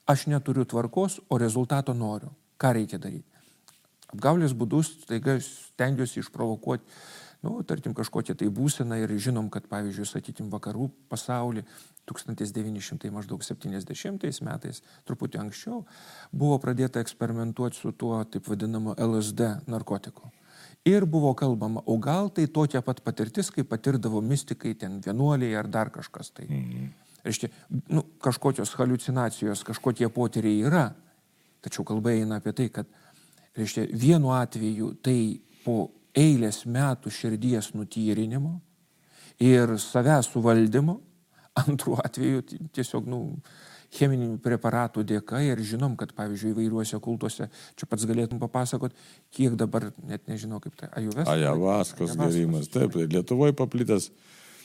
Aš 0.10 0.28
neturiu 0.30 0.66
tvarkos, 0.70 1.20
o 1.30 1.42
rezultato 1.42 1.98
noriu. 1.98 2.30
Ką 2.60 2.74
reikia 2.76 3.00
daryti? 3.02 3.40
Apgaulės 4.10 4.56
būdus, 4.58 4.88
taiga 5.06 5.36
stengiuosi 5.44 6.24
išprovokuoti, 6.24 6.84
nu, 7.46 7.60
tarkim, 7.64 7.94
kažkokią 7.96 8.34
tai 8.40 8.48
būseną 8.52 8.98
ir 9.04 9.12
žinom, 9.22 9.50
kad, 9.54 9.68
pavyzdžiui, 9.70 10.08
sakykim, 10.10 10.50
vakarų 10.52 10.90
pasaulį 11.12 11.64
1970 12.10 14.42
metais, 14.48 14.82
truputį 15.06 15.38
anksčiau, 15.44 15.84
buvo 16.32 16.58
pradėta 16.60 17.00
eksperimentuoti 17.04 17.78
su 17.78 17.92
tuo 17.94 18.24
taip 18.26 18.50
vadinamu 18.50 18.96
LSD 18.98 19.42
narkotiku. 19.70 20.32
Ir 20.88 21.06
buvo 21.06 21.36
kalbama, 21.38 21.84
o 21.86 21.98
gal 22.02 22.30
tai 22.34 22.48
tokia 22.48 22.82
pat 22.82 23.04
patirtis, 23.06 23.52
kaip 23.54 23.70
patirdavo 23.70 24.22
mystikai, 24.26 24.74
ten 24.80 25.02
vienuoliai 25.06 25.54
ar 25.60 25.68
dar 25.68 25.90
kažkas 25.94 26.32
tai. 26.34 26.48
Mhm. 26.50 26.90
Reiškia, 27.20 27.50
nu, 27.92 28.02
kažkokios 28.24 28.72
halucinacijos, 28.80 29.64
kažkokie 29.68 30.08
potyriai 30.10 30.64
yra, 30.64 30.96
Tačiau 31.64 31.86
kalba 31.88 32.14
eina 32.16 32.40
apie 32.40 32.54
tai, 32.56 32.70
kad 32.74 32.88
reiškia, 33.58 33.88
vienu 33.92 34.34
atveju 34.36 34.94
tai 35.04 35.40
po 35.66 35.90
eilės 36.18 36.64
metų 36.66 37.12
širdies 37.14 37.74
nutyrinimo 37.76 38.58
ir 39.44 39.76
savęs 39.80 40.32
suvaldymo, 40.34 41.00
antrų 41.64 41.98
atveju 42.04 42.46
tiesiog 42.76 43.10
nu, 43.10 43.22
cheminių 43.96 44.38
preparatų 44.44 45.04
dėka 45.08 45.42
ir 45.46 45.62
žinom, 45.66 45.96
kad 45.98 46.12
pavyzdžiui 46.18 46.52
įvairiuose 46.54 47.00
kultuose, 47.02 47.50
čia 47.50 47.88
pats 47.90 48.06
galėtum 48.10 48.42
papasakot, 48.42 48.94
kiek 49.34 49.56
dabar, 49.58 49.90
net 50.06 50.28
nežinau 50.30 50.62
kaip 50.64 50.76
tai, 50.78 50.92
ajuvės. 51.00 51.26
Ajavaskos 51.30 52.14
gerimas, 52.20 52.70
taip, 52.74 53.00
Lietuvoje 53.10 53.56
paplitęs. 53.58 54.12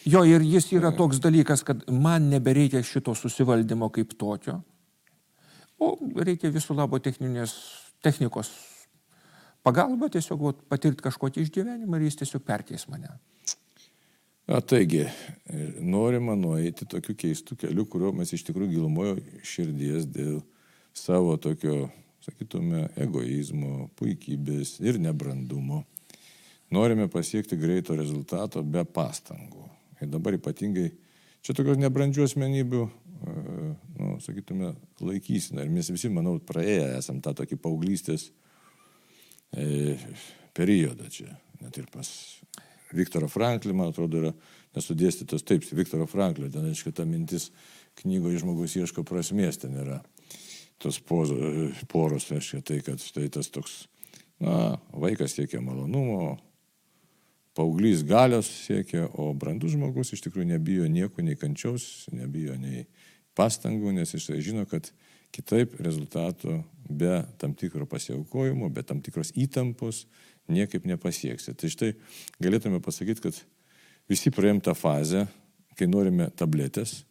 Jo, 0.05 0.21
ir 0.29 0.45
jis 0.45 0.69
yra 0.77 0.91
toks 0.93 1.23
dalykas, 1.25 1.65
kad 1.65 1.87
man 1.89 2.29
nebereikia 2.29 2.83
šito 2.85 3.15
susivaldymo 3.17 3.89
kaip 3.95 4.13
tokio, 4.21 4.59
O 5.85 6.23
reikia 6.25 6.53
visų 6.55 6.77
labo 6.79 7.01
techninės, 7.03 7.53
technikos 8.05 8.53
pagalba 9.65 10.11
tiesiog 10.13 10.43
vat, 10.49 10.65
patirti 10.69 11.05
kažkokį 11.05 11.47
išgyvenimą 11.47 11.99
ir 11.99 12.09
jis 12.09 12.21
tiesiog 12.23 12.45
perkeis 12.47 12.87
mane. 12.93 13.13
A, 14.45 14.61
taigi, 14.61 15.07
norima 15.81 16.35
nueiti 16.37 16.85
tokiu 16.85 17.17
keistu 17.17 17.57
keliu, 17.57 17.87
kurio 17.89 18.13
mes 18.13 18.33
iš 18.37 18.45
tikrųjų 18.45 18.75
gilumojo 18.75 19.15
širdies 19.41 20.05
dėl 20.13 20.43
savo 20.93 21.39
tokio, 21.41 21.89
sakytume, 22.25 22.91
egoizmo, 23.01 23.89
puikybės 23.97 24.77
ir 24.85 25.01
nebrandumo. 25.01 25.83
Norime 26.73 27.09
pasiekti 27.09 27.57
greito 27.61 27.97
rezultato 27.97 28.61
be 28.63 28.85
pastangų. 28.85 29.65
Ir 30.03 30.13
dabar 30.13 30.37
ypatingai 30.37 30.91
čia 31.45 31.57
tokios 31.57 31.81
nebrandžių 31.81 32.29
asmenybių 32.29 32.85
nu, 33.25 34.15
sakytume, 34.23 34.73
laikysime. 35.01 35.65
Ir 35.65 35.73
mes 35.73 35.91
visi, 35.93 36.11
manau, 36.13 36.37
praėję 36.43 36.95
esam 36.99 37.21
tą 37.25 37.35
tokį 37.41 37.59
paauglystės 37.63 38.29
e, 39.55 39.97
periodą 40.57 41.11
čia. 41.13 41.31
Net 41.63 41.79
ir 41.81 41.89
pas 41.93 42.11
Viktoro 42.95 43.29
Franklį, 43.31 43.75
man 43.77 43.91
atrodo, 43.93 44.21
yra 44.23 44.33
nesudėstytas 44.77 45.47
taip, 45.47 45.67
Viktoro 45.75 46.07
Franklio, 46.11 46.51
ten, 46.53 46.67
aišku, 46.71 46.93
ta 46.95 47.07
mintis 47.09 47.51
knygoje 48.01 48.43
žmogus 48.43 48.77
ieško 48.79 49.05
prasmės, 49.07 49.61
ten 49.63 49.77
yra 49.83 50.01
tos 50.83 50.99
pozo, 51.01 51.37
poros, 51.91 52.29
reiškia 52.31 52.61
tai, 52.67 52.81
kad 52.85 53.03
štai 53.03 53.29
tas 53.33 53.51
toks, 53.55 53.85
na, 54.43 54.77
vaikas 54.91 55.37
siekia 55.39 55.63
malonumo, 55.65 56.37
paauglys 57.55 58.03
galios 58.07 58.51
siekia, 58.67 59.07
o 59.15 59.31
brandus 59.39 59.77
žmogus 59.77 60.13
iš 60.15 60.25
tikrųjų 60.27 60.51
nebijo 60.51 60.89
nieko, 60.91 61.23
nei 61.23 61.39
kančiaus, 61.39 62.09
nebijo 62.13 62.59
nei 62.59 62.85
pastangų, 63.39 63.93
nes 63.97 64.15
jis 64.15 64.31
žino, 64.45 64.65
kad 64.71 64.91
kitaip 65.35 65.75
rezultatų 65.83 66.61
be 66.89 67.23
tam 67.41 67.55
tikro 67.59 67.89
pasiaukojimo, 67.91 68.69
be 68.71 68.85
tam 68.87 69.01
tikros 69.03 69.33
įtampos 69.35 70.05
niekaip 70.51 70.87
nepasieksi. 70.87 71.57
Tai 71.57 71.71
štai 71.73 71.95
galėtume 72.43 72.81
pasakyti, 72.85 73.25
kad 73.25 73.41
visi 74.11 74.33
praėjom 74.35 74.63
tą 74.65 74.77
fazę, 74.79 75.27
kai 75.79 75.89
norime 75.91 76.29
tabletės 76.37 77.03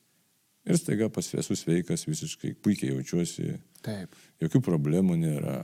ir 0.63 0.79
staiga 0.79 1.09
pasviesu 1.11 1.57
sveikas, 1.59 2.05
visiškai 2.07 2.53
puikiai 2.63 2.93
jaučiuosi, 2.93 3.57
Taip. 3.83 4.15
jokių 4.43 4.61
problemų 4.63 5.17
nėra. 5.19 5.63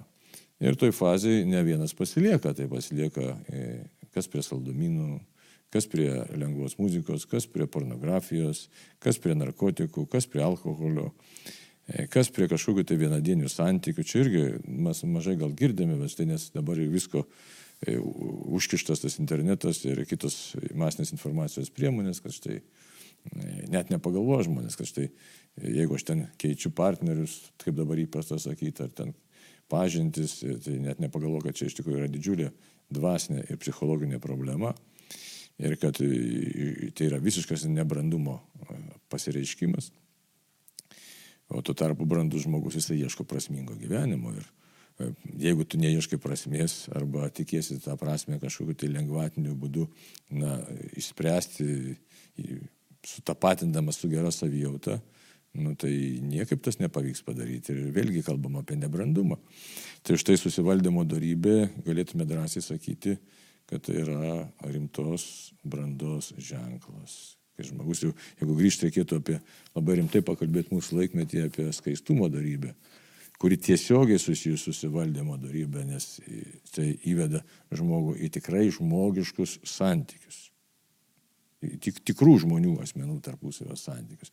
Ir 0.60 0.76
toj 0.76 0.92
fazėje 0.92 1.46
ne 1.48 1.62
vienas 1.64 1.94
pasilieka, 1.96 2.52
tai 2.52 2.68
pasilieka 2.68 3.30
e, 3.48 3.62
kas 4.12 4.28
prie 4.28 4.44
saldumynų, 4.44 5.22
kas 5.74 5.88
prie 5.90 6.10
lengvos 6.38 6.78
muzikos, 6.80 7.28
kas 7.30 7.48
prie 7.50 7.68
pornografijos, 7.70 8.68
kas 9.04 9.20
prie 9.22 9.36
narkotikų, 9.38 10.08
kas 10.10 10.28
prie 10.30 10.42
alkoholio, 10.46 11.12
e, 11.88 12.08
kas 12.12 12.32
prie 12.34 12.50
kažkokių 12.50 12.88
tai 12.90 12.98
vienadienių 13.02 13.52
santykių. 13.52 14.06
Čia 14.06 14.24
irgi 14.24 14.44
mes 14.66 15.04
mažai 15.06 15.38
gal 15.40 15.54
girdėme, 15.54 16.00
bet 16.02 16.18
tai 16.18 16.26
nes 16.30 16.50
dabar 16.56 16.82
visko 16.82 17.26
e, 17.86 18.00
užkištas 18.00 19.06
tas 19.06 19.20
internetas 19.22 19.84
ir 19.86 20.04
kitos 20.10 20.58
masinės 20.74 21.14
informacijos 21.14 21.70
priemonės, 21.70 22.24
kad 22.26 22.34
štai 22.34 22.58
e, 22.58 22.64
net 23.70 23.94
nepagalvoja 23.94 24.50
žmonės, 24.50 24.80
kad 24.80 24.90
štai 24.90 25.10
jeigu 25.62 25.98
aš 25.98 26.10
ten 26.10 26.28
keičiu 26.42 26.74
partnerius, 26.76 27.40
kaip 27.62 27.78
dabar 27.78 28.00
įprasta 28.02 28.40
sakyti, 28.42 28.86
ar 28.86 28.94
ten 28.96 29.14
pažintis, 29.70 30.40
tai 30.66 30.80
net 30.82 31.02
nepagalvoju, 31.04 31.46
kad 31.46 31.58
čia 31.58 31.70
iš 31.70 31.78
tikrųjų 31.78 32.00
yra 32.02 32.10
didžiulė 32.10 32.54
dvasinė 32.90 33.44
ir 33.46 33.60
psichologinė 33.62 34.18
problema 34.24 34.74
ir 35.60 35.76
kad 35.80 35.98
tai 36.00 37.08
yra 37.08 37.20
visiškas 37.24 37.66
nebrandumo 37.70 38.40
pasireiškimas. 39.12 39.92
O 41.50 41.64
tuo 41.66 41.74
tarpu 41.74 42.06
brandus 42.06 42.46
žmogus 42.46 42.78
jisai 42.78 43.00
ieško 43.02 43.26
prasmingo 43.26 43.76
gyvenimo 43.76 44.36
ir 44.38 44.48
jeigu 45.40 45.66
tu 45.66 45.80
neieškai 45.80 46.20
prasmės 46.22 46.84
arba 46.96 47.30
tikėsi 47.34 47.80
tą 47.84 47.96
prasme 48.00 48.40
kažkokiu 48.42 48.76
tai 48.78 48.90
lengvatiniu 48.92 49.56
būdu 49.58 49.88
na, 50.36 50.58
išspręsti, 51.00 51.96
sutapatindamas 53.08 54.00
su 54.02 54.10
gera 54.12 54.32
savijauta, 54.36 55.00
nu, 55.60 55.74
tai 55.80 55.94
niekaip 56.22 56.62
tas 56.66 56.80
nepavyks 56.82 57.24
padaryti. 57.26 57.74
Ir 57.74 57.94
vėlgi 57.96 58.24
kalbam 58.28 58.60
apie 58.60 58.78
nebrandumą. 58.80 59.40
Tai 60.06 60.20
štai 60.20 60.36
susivaldymo 60.40 61.06
darybė, 61.08 61.56
galėtume 61.88 62.28
drąsiai 62.28 62.66
sakyti, 62.66 63.16
kad 63.70 63.84
tai 63.86 64.02
yra 64.02 64.48
rimtos 64.66 65.54
brandos 65.64 66.34
ženklas. 66.38 67.36
Kai 67.54 67.68
žmogus 67.68 68.02
jau, 68.06 68.14
jeigu 68.40 68.56
grįžti 68.56 68.88
reikėtų 68.88 69.20
apie 69.20 69.38
labai 69.76 70.00
rimtai 70.00 70.24
pakalbėti 70.26 70.74
mūsų 70.74 71.02
laikmetį 71.02 71.44
apie 71.50 71.68
skaistumo 71.76 72.30
darybę, 72.32 72.72
kuri 73.40 73.60
tiesiogiai 73.60 74.20
susijusi 74.20 74.74
su 74.74 74.90
valdymo 74.94 75.36
darybė, 75.42 75.84
nes 75.92 76.08
tai 76.74 76.94
įveda 77.12 77.44
žmogų 77.76 78.16
į 78.24 78.32
tikrai 78.40 78.70
žmogiškus 78.74 79.60
santykius. 79.68 80.46
Tik, 81.60 82.00
tikrų 82.08 82.38
žmonių 82.46 82.78
asmenų 82.86 83.20
tarpusavio 83.26 83.76
santykius. 83.76 84.32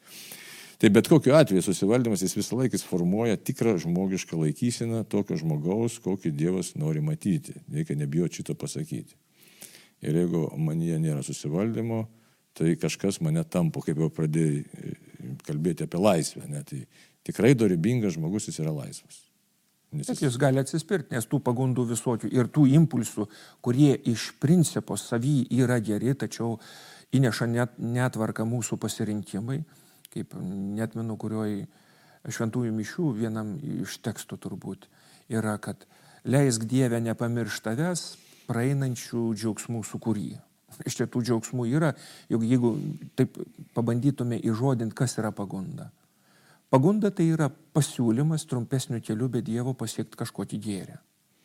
Tai 0.78 0.90
bet 0.94 1.08
kokiu 1.08 1.34
atveju 1.34 1.64
susivaldymas 1.64 2.22
jis 2.22 2.36
visą 2.36 2.60
laiką 2.60 2.78
formuoja 2.86 3.38
tikrą 3.40 3.74
žmogišką 3.82 4.38
laikyseną 4.38 5.02
tokio 5.10 5.38
žmogaus, 5.40 5.96
kokį 6.04 6.30
Dievas 6.36 6.74
nori 6.78 7.02
matyti. 7.02 7.56
Reikia 7.72 7.96
nebijoti 7.98 8.42
šito 8.42 8.54
pasakyti. 8.54 9.16
Ir 10.04 10.18
jeigu 10.20 10.46
manyje 10.60 10.98
nėra 11.00 11.22
susivaldymo, 11.24 12.02
tai 12.56 12.74
kažkas 12.80 13.20
mane 13.24 13.44
tampo, 13.48 13.82
kaip 13.84 14.00
jau 14.00 14.10
pradėjai 14.12 14.58
e, 14.60 14.96
kalbėti 15.46 15.86
apie 15.86 16.00
laisvę. 16.00 16.44
Ne? 16.50 16.62
Tai 16.68 16.82
tikrai 17.26 17.54
dorybingas 17.58 18.16
žmogus 18.16 18.48
jis 18.50 18.60
yra 18.64 18.74
laisvas. 18.76 19.22
Nes 19.96 20.08
jis... 20.10 20.24
jis 20.26 20.36
gali 20.40 20.60
atsispirti, 20.60 21.14
nes 21.14 21.28
tų 21.30 21.40
pagundų 21.46 21.86
visokių 21.92 22.30
ir 22.34 22.50
tų 22.52 22.66
impulsų, 22.76 23.28
kurie 23.64 23.94
iš 24.10 24.32
principo 24.42 24.96
savy 25.00 25.44
yra 25.54 25.78
geri, 25.84 26.14
tačiau 26.18 26.56
įneša 27.16 27.48
net, 27.52 27.76
netvarką 27.78 28.46
mūsų 28.48 28.80
pasirinkimai, 28.82 29.60
kaip 30.12 30.34
netmenu, 30.36 31.16
kurioj 31.20 31.60
šventųjų 32.26 32.72
mišių 32.74 33.10
vienam 33.20 33.54
iš 33.84 34.00
tekstų 34.04 34.40
turbūt 34.42 34.88
yra, 35.30 35.56
kad 35.62 35.86
leisk 36.26 36.66
Dievę 36.66 36.98
nepamiršt 37.04 37.68
tavęs, 37.68 38.06
praeinančių 38.48 39.28
džiaugsmų 39.36 39.82
sukūry. 39.86 40.30
Iš 40.86 40.98
čia 40.98 41.06
tų 41.08 41.22
džiaugsmų 41.24 41.66
yra, 41.70 41.92
juk 42.32 42.44
jeigu 42.44 42.74
taip 43.16 43.36
pabandytume 43.76 44.38
įžodinti, 44.44 44.96
kas 44.98 45.16
yra 45.20 45.30
pagunda. 45.32 45.90
Pagunda 46.72 47.12
tai 47.14 47.28
yra 47.30 47.46
pasiūlymas 47.48 48.44
trumpesnių 48.50 48.98
kelių 49.06 49.28
be 49.36 49.44
Dievo 49.46 49.76
pasiekti 49.78 50.18
kažkokį 50.18 50.58
gėrį. 50.64 50.96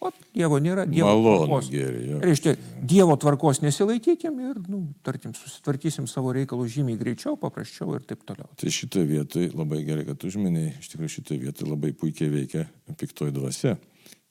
O 0.02 0.10
Dievo 0.34 0.58
nėra, 0.58 0.88
Dievo 0.90 1.12
Malonų 1.12 1.46
tvarkos. 1.46 1.68
gėrį. 1.70 2.02
Reiškia, 2.26 2.56
Dievo 2.90 3.14
tvarkos 3.22 3.62
nesilaikykim 3.62 4.40
ir, 4.48 4.58
nu, 4.66 4.80
tarkim, 5.06 5.36
susitvarkysim 5.38 6.08
savo 6.10 6.34
reikalus 6.34 6.74
žymiai 6.74 6.98
greičiau, 6.98 7.36
paprasčiau 7.38 7.94
ir 8.00 8.08
taip 8.10 8.26
toliau. 8.26 8.50
Tai 8.58 8.74
šitoje 8.74 9.06
vietoje 9.06 9.52
labai 9.54 9.84
gerai, 9.86 10.08
kad 10.10 10.26
užminėjai, 10.26 10.74
iš 10.82 10.90
tikrųjų 10.96 11.14
šitoje 11.20 11.44
vietoje 11.46 11.70
labai 11.70 11.94
puikiai 11.94 12.34
veikia 12.34 12.66
piktoji 12.98 13.36
dvasia, 13.38 13.76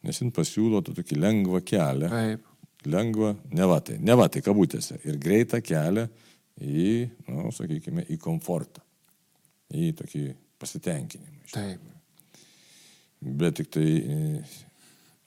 nes 0.02 0.18
jin 0.18 0.34
pasiūlo 0.34 0.82
tą 0.82 0.96
tokį 0.98 1.20
lengvą 1.22 1.62
kelią, 1.62 2.10
Taip. 2.10 2.49
Lengvą, 2.86 3.34
ne 3.56 3.66
va 3.68 3.80
tai, 3.84 3.98
ne 4.00 4.16
va 4.16 4.28
tai 4.32 4.42
kabutėse, 4.44 5.00
ir 5.04 5.18
greitą 5.20 5.60
kelią 5.64 6.06
į, 6.60 6.86
na, 7.28 7.42
nu, 7.42 7.52
sakykime, 7.54 8.06
į 8.12 8.18
komfortą, 8.20 8.82
į 9.74 9.92
tokį 10.00 10.24
pasitenkinimą. 10.60 11.46
Taip. 11.52 11.86
Bet 13.20 13.58
tik 13.60 13.68
tai 13.74 13.88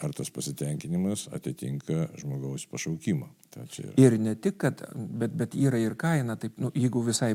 ar 0.03 0.13
tas 0.15 0.29
pasitenkinimas 0.33 1.27
atitinka 1.35 2.07
žmogaus 2.19 2.65
pašaukimą. 2.71 3.29
Tai 3.53 3.65
yra. 3.83 3.93
Ir 4.01 4.17
ne 4.19 4.33
tik, 4.35 4.57
kad, 4.63 4.81
bet, 4.93 5.35
bet 5.37 5.55
yra 5.55 5.79
ir 5.79 5.95
kaina, 5.99 6.35
taip, 6.39 6.57
nu, 6.61 6.71
jeigu 6.75 7.03
visai 7.05 7.33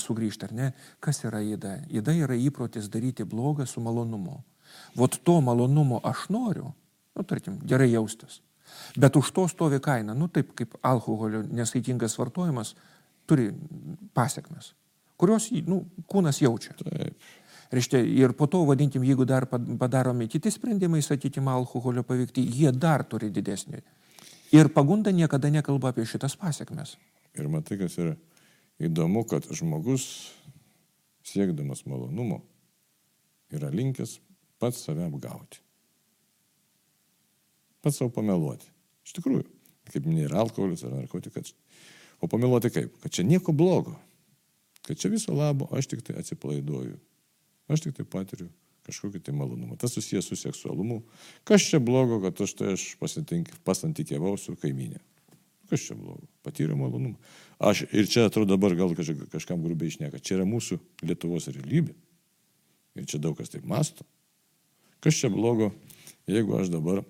sugrįžti 0.00 0.48
ar 0.48 0.54
ne, 0.56 0.70
kas 1.02 1.24
yra 1.26 1.42
įda? 1.44 1.76
Įda 1.98 2.14
yra 2.16 2.38
įprotis 2.38 2.88
daryti 2.92 3.26
blogą 3.28 3.66
su 3.68 3.82
malonumu. 3.84 4.38
Vot 4.96 5.18
to 5.26 5.40
malonumo 5.44 6.00
aš 6.06 6.28
noriu, 6.32 6.70
nu, 7.16 7.26
tarkim, 7.28 7.58
gerai 7.68 7.90
jaustis. 7.92 8.40
Bet 8.96 9.16
už 9.16 9.30
to 9.32 9.46
stovi 9.48 9.80
kaina, 9.80 10.14
nu 10.14 10.28
taip 10.28 10.54
kaip 10.56 10.76
alkoholio 10.82 11.42
nesaikingas 11.42 12.16
vartojimas 12.18 12.74
turi 13.26 13.50
pasiekmes, 14.14 14.72
kurios 15.18 15.50
nu, 15.66 15.82
kūnas 16.08 16.40
jaučia. 16.42 16.76
Taip. 16.80 17.18
Reiškia, 17.66 17.98
ir 17.98 18.30
po 18.38 18.46
to, 18.46 18.60
vadinkim, 18.62 19.02
jeigu 19.02 19.24
dar 19.26 19.48
pad- 19.50 19.66
padaromi 19.78 20.28
kiti 20.30 20.52
sprendimai, 20.54 21.00
sakykime, 21.02 21.50
alkoholio 21.50 22.04
paveikti, 22.06 22.44
jie 22.46 22.70
dar 22.70 23.02
turi 23.04 23.32
didesnį. 23.34 23.82
Ir 24.54 24.70
pagunda 24.70 25.10
niekada 25.10 25.50
nekalba 25.50 25.90
apie 25.90 26.06
šitas 26.06 26.36
pasiekmes. 26.38 26.94
Ir 27.34 27.50
matai, 27.50 27.80
kas 27.80 27.98
yra 27.98 28.14
įdomu, 28.78 29.24
kad 29.26 29.48
žmogus 29.50 30.06
siekdamas 31.26 31.82
malonumo 31.90 32.44
yra 33.50 33.70
linkęs 33.74 34.20
pats 34.62 34.86
save 34.86 35.08
apgauti. 35.08 35.65
Pats 37.86 38.00
savo 38.02 38.10
pameluoti. 38.10 38.66
Iš 39.06 39.14
tikrųjų, 39.20 39.44
kaip 39.92 40.06
minėjai, 40.08 40.26
ir 40.26 40.32
alkoholis, 40.42 40.82
ar 40.82 40.96
narkotikas. 40.96 41.52
O 42.18 42.26
pameluoti 42.26 42.72
kaip? 42.74 42.96
Kad 43.04 43.14
čia 43.14 43.22
nieko 43.22 43.54
blogo. 43.54 43.94
Kad 44.88 44.98
čia 44.98 45.12
viso 45.12 45.34
labo 45.34 45.68
aš 45.70 45.92
tik 45.92 46.02
tai 46.02 46.16
atsipalaiduoju. 46.18 46.96
Aš 47.70 47.84
tik 47.86 47.94
tai 47.94 48.06
patiriu 48.10 48.48
kažkokį 48.86 49.22
tai 49.26 49.34
malonumą. 49.38 49.78
Tas 49.78 49.94
susijęs 49.94 50.26
su 50.30 50.38
seksualumu. 50.38 51.00
Kas 51.46 51.62
čia 51.70 51.78
blogo, 51.82 52.18
kad 52.26 52.42
aš 52.42 52.54
tai 52.58 52.74
aš 52.74 52.88
pasantykiavau 53.66 54.34
su 54.38 54.54
kaiminė? 54.58 54.98
Kas 55.70 55.86
čia 55.86 55.94
blogo? 55.98 56.26
Patyriau 56.46 56.78
malonumą. 56.78 57.18
Aš 57.58 57.86
ir 57.90 58.10
čia 58.10 58.26
atrodo 58.26 58.54
dabar 58.54 58.74
gal 58.78 58.94
kažka, 58.98 59.30
kažkam 59.30 59.62
grubiai 59.62 59.94
išneka. 59.94 60.18
Čia 60.22 60.40
yra 60.40 60.46
mūsų 60.50 60.78
Lietuvos 61.06 61.50
realybė. 61.54 61.94
Ir 62.98 63.06
čia 63.10 63.22
daug 63.22 63.38
kas 63.38 63.54
taip 63.54 63.66
masto. 63.66 64.06
Kas 65.02 65.18
čia 65.18 65.30
blogo, 65.30 65.70
jeigu 66.26 66.54
aš 66.58 66.70
dabar 66.74 67.02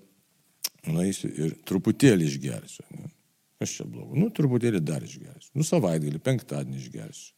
nueisiu 0.91 1.29
ir 1.31 1.55
truputėlį 1.67 2.27
išgersiu. 2.31 2.85
Ne? 2.97 3.09
Kas 3.57 3.73
čia 3.79 3.87
blogo? 3.89 4.13
Nu, 4.17 4.29
truputėlį 4.33 4.81
dar 4.85 5.05
išgersiu. 5.05 5.51
Nu, 5.57 5.65
savaitgalį, 5.65 6.21
penktadienį 6.23 6.77
išgersiu. 6.81 7.33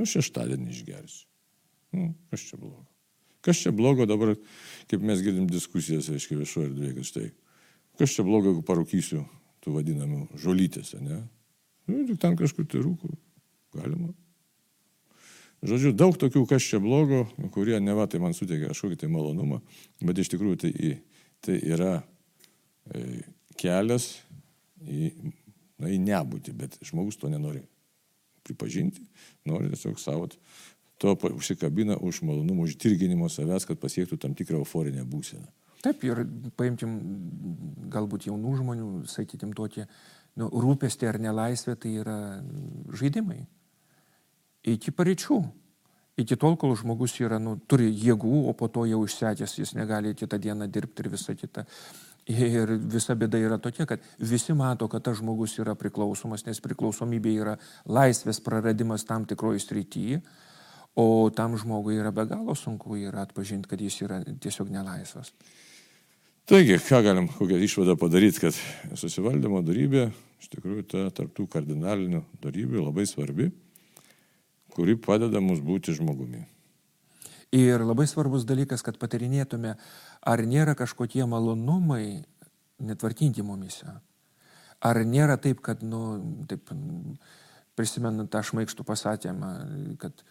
Nu, 0.00 0.08
šeštadienį 0.08 0.72
išgersiu. 0.72 1.26
Nu, 1.92 2.08
kas 2.32 2.46
čia 2.48 2.56
blogo? 2.56 2.86
Kas 3.44 3.58
čia 3.58 3.72
blogo 3.74 4.06
dabar, 4.08 4.36
kaip 4.88 5.04
mes 5.04 5.20
girdim 5.24 5.48
diskusijas, 5.50 6.08
aiškiai, 6.12 6.40
viešoje 6.40 6.70
erdvėje, 6.70 6.94
kad 6.96 7.08
štai, 7.08 7.28
kas 8.00 8.14
čia 8.16 8.24
blogo, 8.24 8.52
jeigu 8.52 8.64
parūkysiu 8.66 9.24
tų 9.62 9.76
vadinamų 9.76 10.24
žolytėse, 10.40 11.02
ne? 11.02 11.20
Nu, 11.90 12.04
tik 12.08 12.20
ten 12.22 12.38
kažkur 12.38 12.68
tai 12.70 12.84
rūkų. 12.84 13.10
Galima. 13.76 14.12
Žodžiu, 15.62 15.92
daug 15.94 16.16
tokių, 16.18 16.42
kas 16.50 16.64
čia 16.66 16.80
blogo, 16.82 17.24
kurie 17.54 17.78
ne 17.82 17.94
va 17.94 18.08
tai 18.10 18.18
man 18.22 18.34
suteikia 18.34 18.72
kažkokį 18.72 18.98
tai 19.04 19.10
malonumą, 19.12 19.60
bet 20.02 20.18
iš 20.18 20.32
tikrųjų 20.32 20.58
tai, 20.64 20.72
tai 21.42 21.58
yra 21.62 22.00
kelias 23.58 24.08
į, 24.82 25.12
na, 25.78 25.90
į 25.92 25.98
nebūtį, 26.02 26.54
bet 26.58 26.78
žmogus 26.84 27.20
to 27.20 27.30
nenori 27.32 27.62
pripažinti, 28.42 29.04
nori 29.46 29.70
tiesiog 29.70 30.00
savo 30.02 30.28
to 31.02 31.16
užsikabina 31.34 31.96
už 31.98 32.22
malonumą, 32.22 32.66
už 32.66 32.76
dirginimo 32.78 33.28
savęs, 33.30 33.66
kad 33.66 33.80
pasiektų 33.82 34.18
tam 34.22 34.34
tikrą 34.38 34.60
euforinę 34.62 35.02
būseną. 35.06 35.48
Taip, 35.82 36.04
ir 36.06 36.22
paimtim 36.54 36.92
galbūt 37.90 38.28
jaunų 38.28 38.52
žmonių, 38.60 38.90
sakytim, 39.10 39.50
tokį 39.58 39.88
nu, 40.38 40.46
rūpestį 40.46 41.08
ar 41.10 41.18
nelaisvę, 41.22 41.74
tai 41.74 41.96
yra 42.04 42.18
žaidimai. 42.94 43.40
Iki 44.70 44.94
pareičių. 44.94 45.40
Iki 46.22 46.36
tol, 46.38 46.54
kol 46.60 46.76
žmogus 46.78 47.16
yra, 47.18 47.40
nu, 47.42 47.56
turi 47.66 47.88
jėgų, 47.88 48.44
o 48.46 48.54
po 48.54 48.68
to 48.70 48.84
jau 48.86 49.00
išsekęs, 49.08 49.56
jis 49.58 49.74
negali 49.74 50.12
kitą 50.14 50.38
dieną 50.38 50.68
dirbti 50.70 51.02
ir 51.02 51.08
visą 51.16 51.34
kitą. 51.34 51.64
Ir 52.30 52.76
visa 52.86 53.16
bėda 53.18 53.40
yra 53.42 53.58
tokia, 53.58 53.82
kad 53.88 54.02
visi 54.22 54.54
mato, 54.54 54.86
kad 54.86 55.02
tas 55.02 55.18
žmogus 55.18 55.56
yra 55.58 55.74
priklausomas, 55.74 56.44
nes 56.46 56.62
priklausomybė 56.62 57.32
yra 57.34 57.56
laisvės 57.90 58.38
praradimas 58.44 59.02
tam 59.08 59.26
tikroje 59.26 59.58
srityje, 59.64 60.20
o 60.94 61.30
tam 61.34 61.56
žmogui 61.58 61.96
yra 61.98 62.12
be 62.14 62.28
galo 62.30 62.54
sunku 62.54 62.94
yra 63.00 63.24
atpažinti, 63.26 63.66
kad 63.66 63.82
jis 63.82 63.98
yra 64.06 64.20
tiesiog 64.22 64.70
nelaisvas. 64.70 65.32
Taigi, 66.46 66.78
ką 66.78 67.02
galim, 67.02 67.26
kokią 67.30 67.58
išvadą 67.66 67.98
padaryti, 67.98 68.44
kad 68.46 68.56
susivaldymo 68.98 69.64
darybė, 69.66 70.08
iš 70.42 70.50
tikrųjų, 70.54 70.86
ta 70.90 71.04
tarptų 71.14 71.48
kardinalinių 71.50 72.22
darybių 72.42 72.86
labai 72.86 73.06
svarbi, 73.06 73.50
kuri 74.74 74.94
padeda 74.98 75.42
mums 75.42 75.62
būti 75.62 75.94
žmogumi. 75.98 76.44
Ir 77.52 77.84
labai 77.84 78.06
svarbus 78.08 78.46
dalykas, 78.48 78.80
kad 78.80 78.96
patarinėtume, 79.00 79.74
ar 80.24 80.42
nėra 80.48 80.72
kažkokie 80.78 81.26
malonumai 81.28 82.24
netvarkinti 82.80 83.44
mumise. 83.44 83.98
Ar 84.82 85.02
nėra 85.06 85.36
taip, 85.38 85.60
kad, 85.62 85.82
nu, 85.84 86.00
taip, 86.48 86.72
prisimenant 87.78 88.30
tą 88.32 88.40
šmaikstų 88.46 88.86
pasakymą, 88.88 89.50
kad 90.00 90.24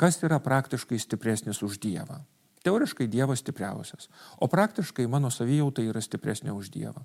kas 0.00 0.18
yra 0.24 0.40
praktiškai 0.42 0.98
stipresnis 0.98 1.62
už 1.62 1.78
Dievą. 1.82 2.22
Teoriškai 2.64 3.06
Dievas 3.12 3.44
stipriausias, 3.44 4.08
o 4.40 4.48
praktiškai 4.48 5.04
mano 5.10 5.28
savijauta 5.30 5.84
yra 5.84 6.00
stipresnė 6.00 6.54
už 6.56 6.72
Dievą. 6.72 7.04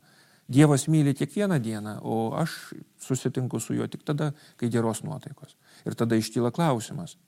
Dievas 0.50 0.88
myli 0.90 1.14
kiekvieną 1.14 1.60
dieną, 1.62 2.00
o 2.02 2.32
aš 2.40 2.72
susitinku 2.98 3.60
su 3.60 3.76
juo 3.76 3.86
tik 3.88 4.02
tada, 4.08 4.32
kai 4.58 4.72
geros 4.74 5.04
nuotaikos. 5.06 5.54
Ir 5.86 5.94
tada 6.00 6.18
iškyla 6.18 6.50
klausimas, 6.56 7.20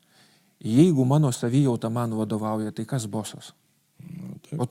jeigu 0.64 1.06
mano 1.06 1.32
savijauta 1.32 1.90
man 1.90 2.16
vadovauja, 2.18 2.72
tai 2.72 2.86
kas 2.86 3.08
bosas? 3.08 3.54
Nu, 4.02 4.38
taip. 4.46 4.62
O 4.62 4.68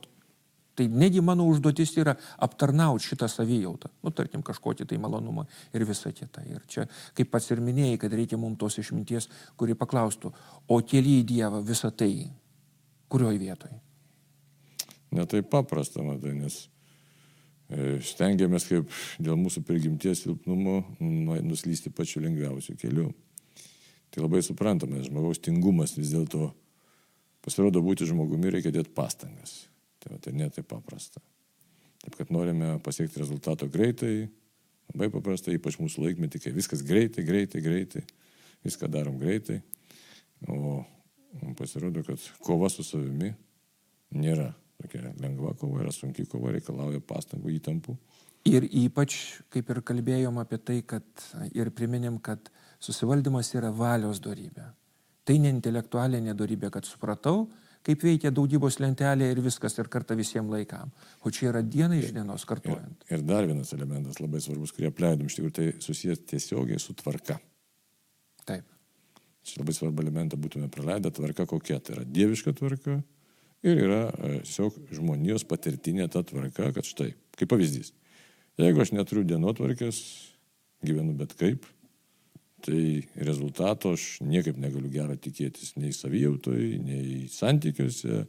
tai 0.81 0.89
negi 0.89 1.21
mano 1.21 1.45
užduotis 1.51 1.93
yra 2.01 2.15
aptarnauti 2.41 3.11
šitą 3.11 3.29
savijautą, 3.29 3.91
nu, 4.01 4.13
tarkim, 4.17 4.41
kažkokį 4.47 4.87
tai 4.89 4.97
malonumą 5.03 5.45
ir 5.77 5.85
visą 5.85 6.13
kitą. 6.17 6.45
Ir 6.49 6.65
čia, 6.71 6.87
kaip 7.17 7.29
pats 7.33 7.51
ir 7.53 7.61
minėjai, 7.65 7.99
kad 8.01 8.17
reikia 8.17 8.39
mums 8.41 8.57
tos 8.61 8.79
išminties, 8.81 9.29
kuri 9.61 9.77
paklaustų, 9.77 10.33
o 10.69 10.81
keli 10.81 11.19
į 11.21 11.27
Dievą 11.35 11.61
visą 11.67 11.93
tai, 11.93 12.31
kurioj 13.13 13.41
vietoj? 13.43 13.75
Netai 15.19 15.43
paprasta, 15.43 16.05
matai, 16.07 16.33
nes 16.39 16.63
e, 17.69 17.99
stengiamės 18.07 18.69
kaip 18.71 18.95
dėl 19.21 19.37
mūsų 19.43 19.65
prigimties 19.67 20.25
silpnumo 20.25 20.81
nu- 21.03 21.43
nuslysti 21.51 21.93
pačiu 21.93 22.23
lengviausiu 22.25 22.79
keliu. 22.81 23.11
Tai 24.11 24.25
labai 24.25 24.43
suprantama, 24.43 24.99
nes 24.99 25.09
žmogaus 25.09 25.39
tingumas 25.43 25.95
vis 25.99 26.13
dėlto 26.13 26.51
pasirodo 27.45 27.83
būti 27.85 28.09
žmogumi 28.09 28.53
reikia 28.53 28.73
dėti 28.75 28.93
pastangas. 28.95 29.65
Tai, 30.01 30.17
tai 30.23 30.33
netai 30.37 30.65
paprasta. 30.67 31.23
Taip 32.01 32.17
kad 32.17 32.33
norime 32.33 32.79
pasiekti 32.85 33.21
rezultato 33.21 33.69
greitai, 33.69 34.31
labai 34.95 35.11
paprastai, 35.13 35.59
ypač 35.59 35.77
mūsų 35.81 36.07
laikmetį, 36.07 36.41
kai 36.41 36.55
viskas 36.57 36.83
greitai, 36.87 37.27
greitai, 37.29 37.61
greitai, 37.65 38.03
viską 38.65 38.89
darom 38.91 39.19
greitai. 39.21 39.61
O 40.49 40.81
pasirodo, 41.59 42.03
kad 42.07 42.23
kova 42.43 42.71
su 42.73 42.85
savimi 42.87 43.35
nėra 44.17 44.49
tokia 44.81 45.13
lengva 45.21 45.55
kova, 45.59 45.85
yra 45.85 45.93
sunki 45.95 46.27
kova, 46.29 46.53
reikalauja 46.57 47.03
pastangų 47.07 47.53
įtampų. 47.59 47.97
Ir 48.49 48.65
ypač, 48.65 49.17
kaip 49.53 49.69
ir 49.69 49.83
kalbėjom 49.85 50.39
apie 50.41 50.59
tai, 50.65 50.79
kad 50.89 51.05
ir 51.53 51.69
priminėm, 51.77 52.17
kad 52.25 52.49
susivaldymas 52.81 53.53
yra 53.59 53.69
valios 53.77 54.23
darybė. 54.25 54.71
Tai 55.29 55.37
ne 55.43 55.53
intelektualinė 55.53 56.33
darybė, 56.35 56.71
kad 56.73 56.89
supratau, 56.89 57.51
kaip 57.85 58.01
veikia 58.05 58.33
daugybos 58.33 58.81
lentelė 58.81 59.29
ir 59.35 59.43
viskas 59.45 59.77
ir 59.79 59.93
kartą 59.93 60.17
visiems 60.17 60.53
laikam. 60.53 60.93
O 61.21 61.33
čia 61.33 61.51
yra 61.53 61.61
diena 61.61 61.99
iš 62.01 62.15
dienos 62.17 62.49
kartuojant. 62.49 63.05
Ir, 63.11 63.19
ir 63.19 63.29
dar 63.29 63.45
vienas 63.49 63.75
elementas 63.77 64.23
labai 64.25 64.41
svarbus, 64.41 64.73
kurį 64.77 64.89
apleidom, 64.89 65.29
iš 65.29 65.37
tikrųjų 65.37 65.57
tai 65.61 65.69
susijęs 65.85 66.27
tiesiogiai 66.33 66.81
su 66.81 66.97
tvarka. 66.97 67.37
Taip. 68.49 68.65
Čia 69.45 69.61
labai 69.61 69.77
svarbu 69.77 70.05
elementą 70.05 70.41
būtume 70.41 70.69
praleidę, 70.73 71.13
tvarka 71.13 71.45
kokia, 71.49 71.79
tai 71.85 71.99
yra 71.99 72.09
dieviška 72.09 72.57
tvarka 72.57 73.03
ir 73.67 73.83
yra 73.87 74.03
e, 74.11 74.33
tiesiog 74.45 74.79
žmonijos 74.97 75.45
patirtinė 75.49 76.09
ta 76.13 76.23
tvarka, 76.27 76.71
kad 76.77 76.87
štai, 76.87 77.13
kaip 77.39 77.51
pavyzdys, 77.53 77.93
jeigu 78.61 78.83
aš 78.83 78.95
neturiu 78.97 79.25
dienotvarkės, 79.29 80.01
gyvenu 80.87 81.15
bet 81.19 81.37
kaip, 81.41 81.67
tai 82.65 83.03
rezultato 83.17 83.95
aš 83.97 84.19
niekaip 84.25 84.59
negaliu 84.61 84.91
gero 84.93 85.17
tikėtis 85.17 85.75
nei 85.81 85.95
savijautoj, 85.97 86.65
nei 86.85 87.29
santykiuose, 87.33 88.25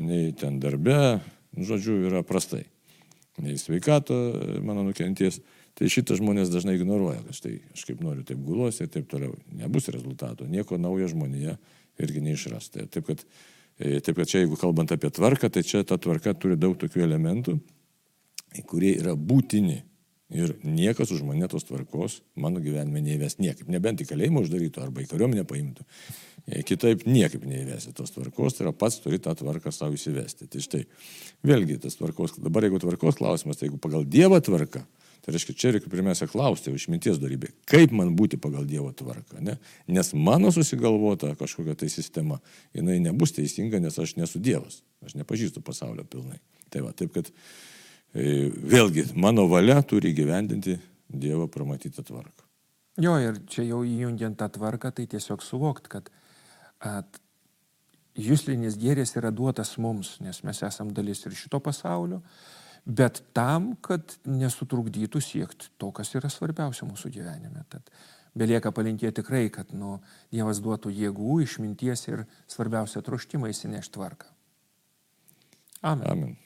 nei 0.00 0.32
ten 0.38 0.60
darbe, 0.62 1.20
nu, 1.54 1.66
žodžiu, 1.68 2.00
yra 2.08 2.24
prastai. 2.26 2.64
Nei 3.42 3.58
sveikato 3.58 4.14
mano 4.62 4.84
nukentės. 4.86 5.40
Tai 5.74 5.88
šitą 5.90 6.14
žmonės 6.20 6.52
dažnai 6.54 6.76
ignoruoja, 6.78 7.24
kad 7.26 7.34
štai 7.34 7.56
aš 7.74 7.82
kaip 7.88 8.02
noriu, 8.04 8.22
taip 8.26 8.38
guluosi 8.46 8.84
ir 8.84 8.92
taip 8.94 9.08
toliau. 9.10 9.34
Nebus 9.58 9.90
rezultato, 9.90 10.46
nieko 10.46 10.78
naujo 10.78 11.08
žmonėje 11.10 11.56
irgi 12.04 12.22
neišras. 12.22 12.68
Tai 12.70 12.86
taip 12.94 13.08
kad, 13.08 13.24
e, 13.24 13.53
taip 13.78 14.14
kad 14.16 14.30
čia, 14.30 14.44
jeigu 14.44 14.58
kalbant 14.60 14.92
apie 14.94 15.10
tvarką, 15.10 15.50
tai 15.50 15.64
čia 15.66 15.82
ta 15.86 15.98
tvarka 15.98 16.34
turi 16.38 16.58
daug 16.60 16.76
tokių 16.80 17.02
elementų, 17.06 17.58
kurie 18.70 18.94
yra 19.00 19.16
būtini 19.18 19.82
Ir 20.32 20.56
niekas 20.64 21.12
už 21.12 21.20
mane 21.22 21.46
tos 21.52 21.66
tvarkos 21.68 22.22
mano 22.34 22.58
gyvenime 22.64 23.02
neįves 23.04 23.36
niekaip. 23.38 23.68
Nebent 23.68 24.00
į 24.00 24.06
kalėjimą 24.08 24.40
uždarytų 24.42 24.80
arba 24.82 25.04
į 25.04 25.08
kariuomenę 25.10 25.44
paimtų. 25.46 25.84
E, 26.48 26.62
kitaip 26.66 27.04
niekaip 27.04 27.44
neįvesi 27.46 27.92
tos 27.94 28.14
tvarkos, 28.14 28.56
tai 28.56 28.64
yra 28.64 28.72
pats 28.74 28.98
turi 29.04 29.20
tą 29.22 29.36
tvarką 29.36 29.70
savo 29.72 29.94
įsivesti. 29.94 30.48
Tai 30.48 30.62
štai, 30.64 30.80
vėlgi 31.44 31.76
tas 31.84 32.00
tvarkos, 32.00 32.38
dabar 32.42 32.64
jeigu 32.66 32.80
tvarkos 32.82 33.20
klausimas, 33.20 33.60
tai 33.60 33.68
jeigu 33.68 33.78
pagal 33.84 34.08
Dievo 34.08 34.40
tvarką, 34.42 34.82
tai 35.24 35.34
reiškia, 35.34 35.56
čia 35.56 35.74
reikia 35.74 35.90
pirmiausia 35.92 36.28
klausti, 36.30 36.74
išminties 36.76 37.20
darybė, 37.22 37.50
kaip 37.70 37.92
man 37.96 38.12
būti 38.18 38.36
pagal 38.40 38.66
Dievo 38.68 38.92
tvarką. 38.96 39.40
Ne? 39.44 39.58
Nes 39.88 40.12
mano 40.14 40.52
susigalvota 40.54 41.32
kažkokia 41.40 41.78
tai 41.80 41.88
sistema, 41.92 42.40
jinai 42.76 43.00
nebus 43.02 43.32
teisinga, 43.36 43.80
nes 43.80 43.96
aš 43.98 44.18
nesu 44.20 44.42
Dievas, 44.42 44.82
aš 45.04 45.16
nepažįstu 45.20 45.64
pasaulio 45.64 46.04
pilnai. 46.04 46.42
Tai 46.68 46.86
va, 46.86 46.92
taip 46.96 47.14
kad 47.16 47.30
E, 48.14 48.48
vėlgi, 48.54 49.08
mano 49.18 49.48
valia 49.50 49.80
turi 49.82 50.14
gyvendinti 50.14 50.78
Dievo 51.14 51.48
pramatytą 51.50 52.04
tvarką. 52.06 52.46
Jo, 53.02 53.16
ir 53.18 53.40
čia 53.50 53.64
jau 53.66 53.82
įjungiant 53.82 54.38
tą 54.38 54.46
tvarką, 54.54 54.92
tai 54.94 55.08
tiesiog 55.10 55.42
suvokt, 55.42 55.88
kad 55.90 56.10
at, 56.78 57.18
jūslinis 58.14 58.78
gėris 58.78 59.16
yra 59.18 59.32
duotas 59.34 59.74
mums, 59.82 60.14
nes 60.22 60.38
mes 60.46 60.62
esam 60.62 60.92
dalis 60.94 61.24
ir 61.26 61.34
šito 61.34 61.58
pasaulio, 61.58 62.20
bet 62.84 63.22
tam, 63.36 63.74
kad 63.84 64.16
nesutrukdytų 64.28 65.22
siekti 65.24 65.72
to, 65.80 65.90
kas 65.96 66.12
yra 66.16 66.30
svarbiausia 66.32 66.86
mūsų 66.88 67.12
gyvenime. 67.16 67.64
Tad 67.72 67.88
belieka 68.36 68.72
palinkėti 68.74 69.22
tikrai, 69.22 69.48
kad 69.52 69.72
nu, 69.76 69.98
Dievas 70.34 70.60
duotų 70.64 70.92
jėgų, 70.92 71.40
išminties 71.46 72.08
ir 72.10 72.24
svarbiausia 72.50 73.04
troštimą 73.04 73.52
įsinešti 73.54 73.96
tvarką. 73.96 74.32
Amen. 75.84 76.08
Amen. 76.08 76.43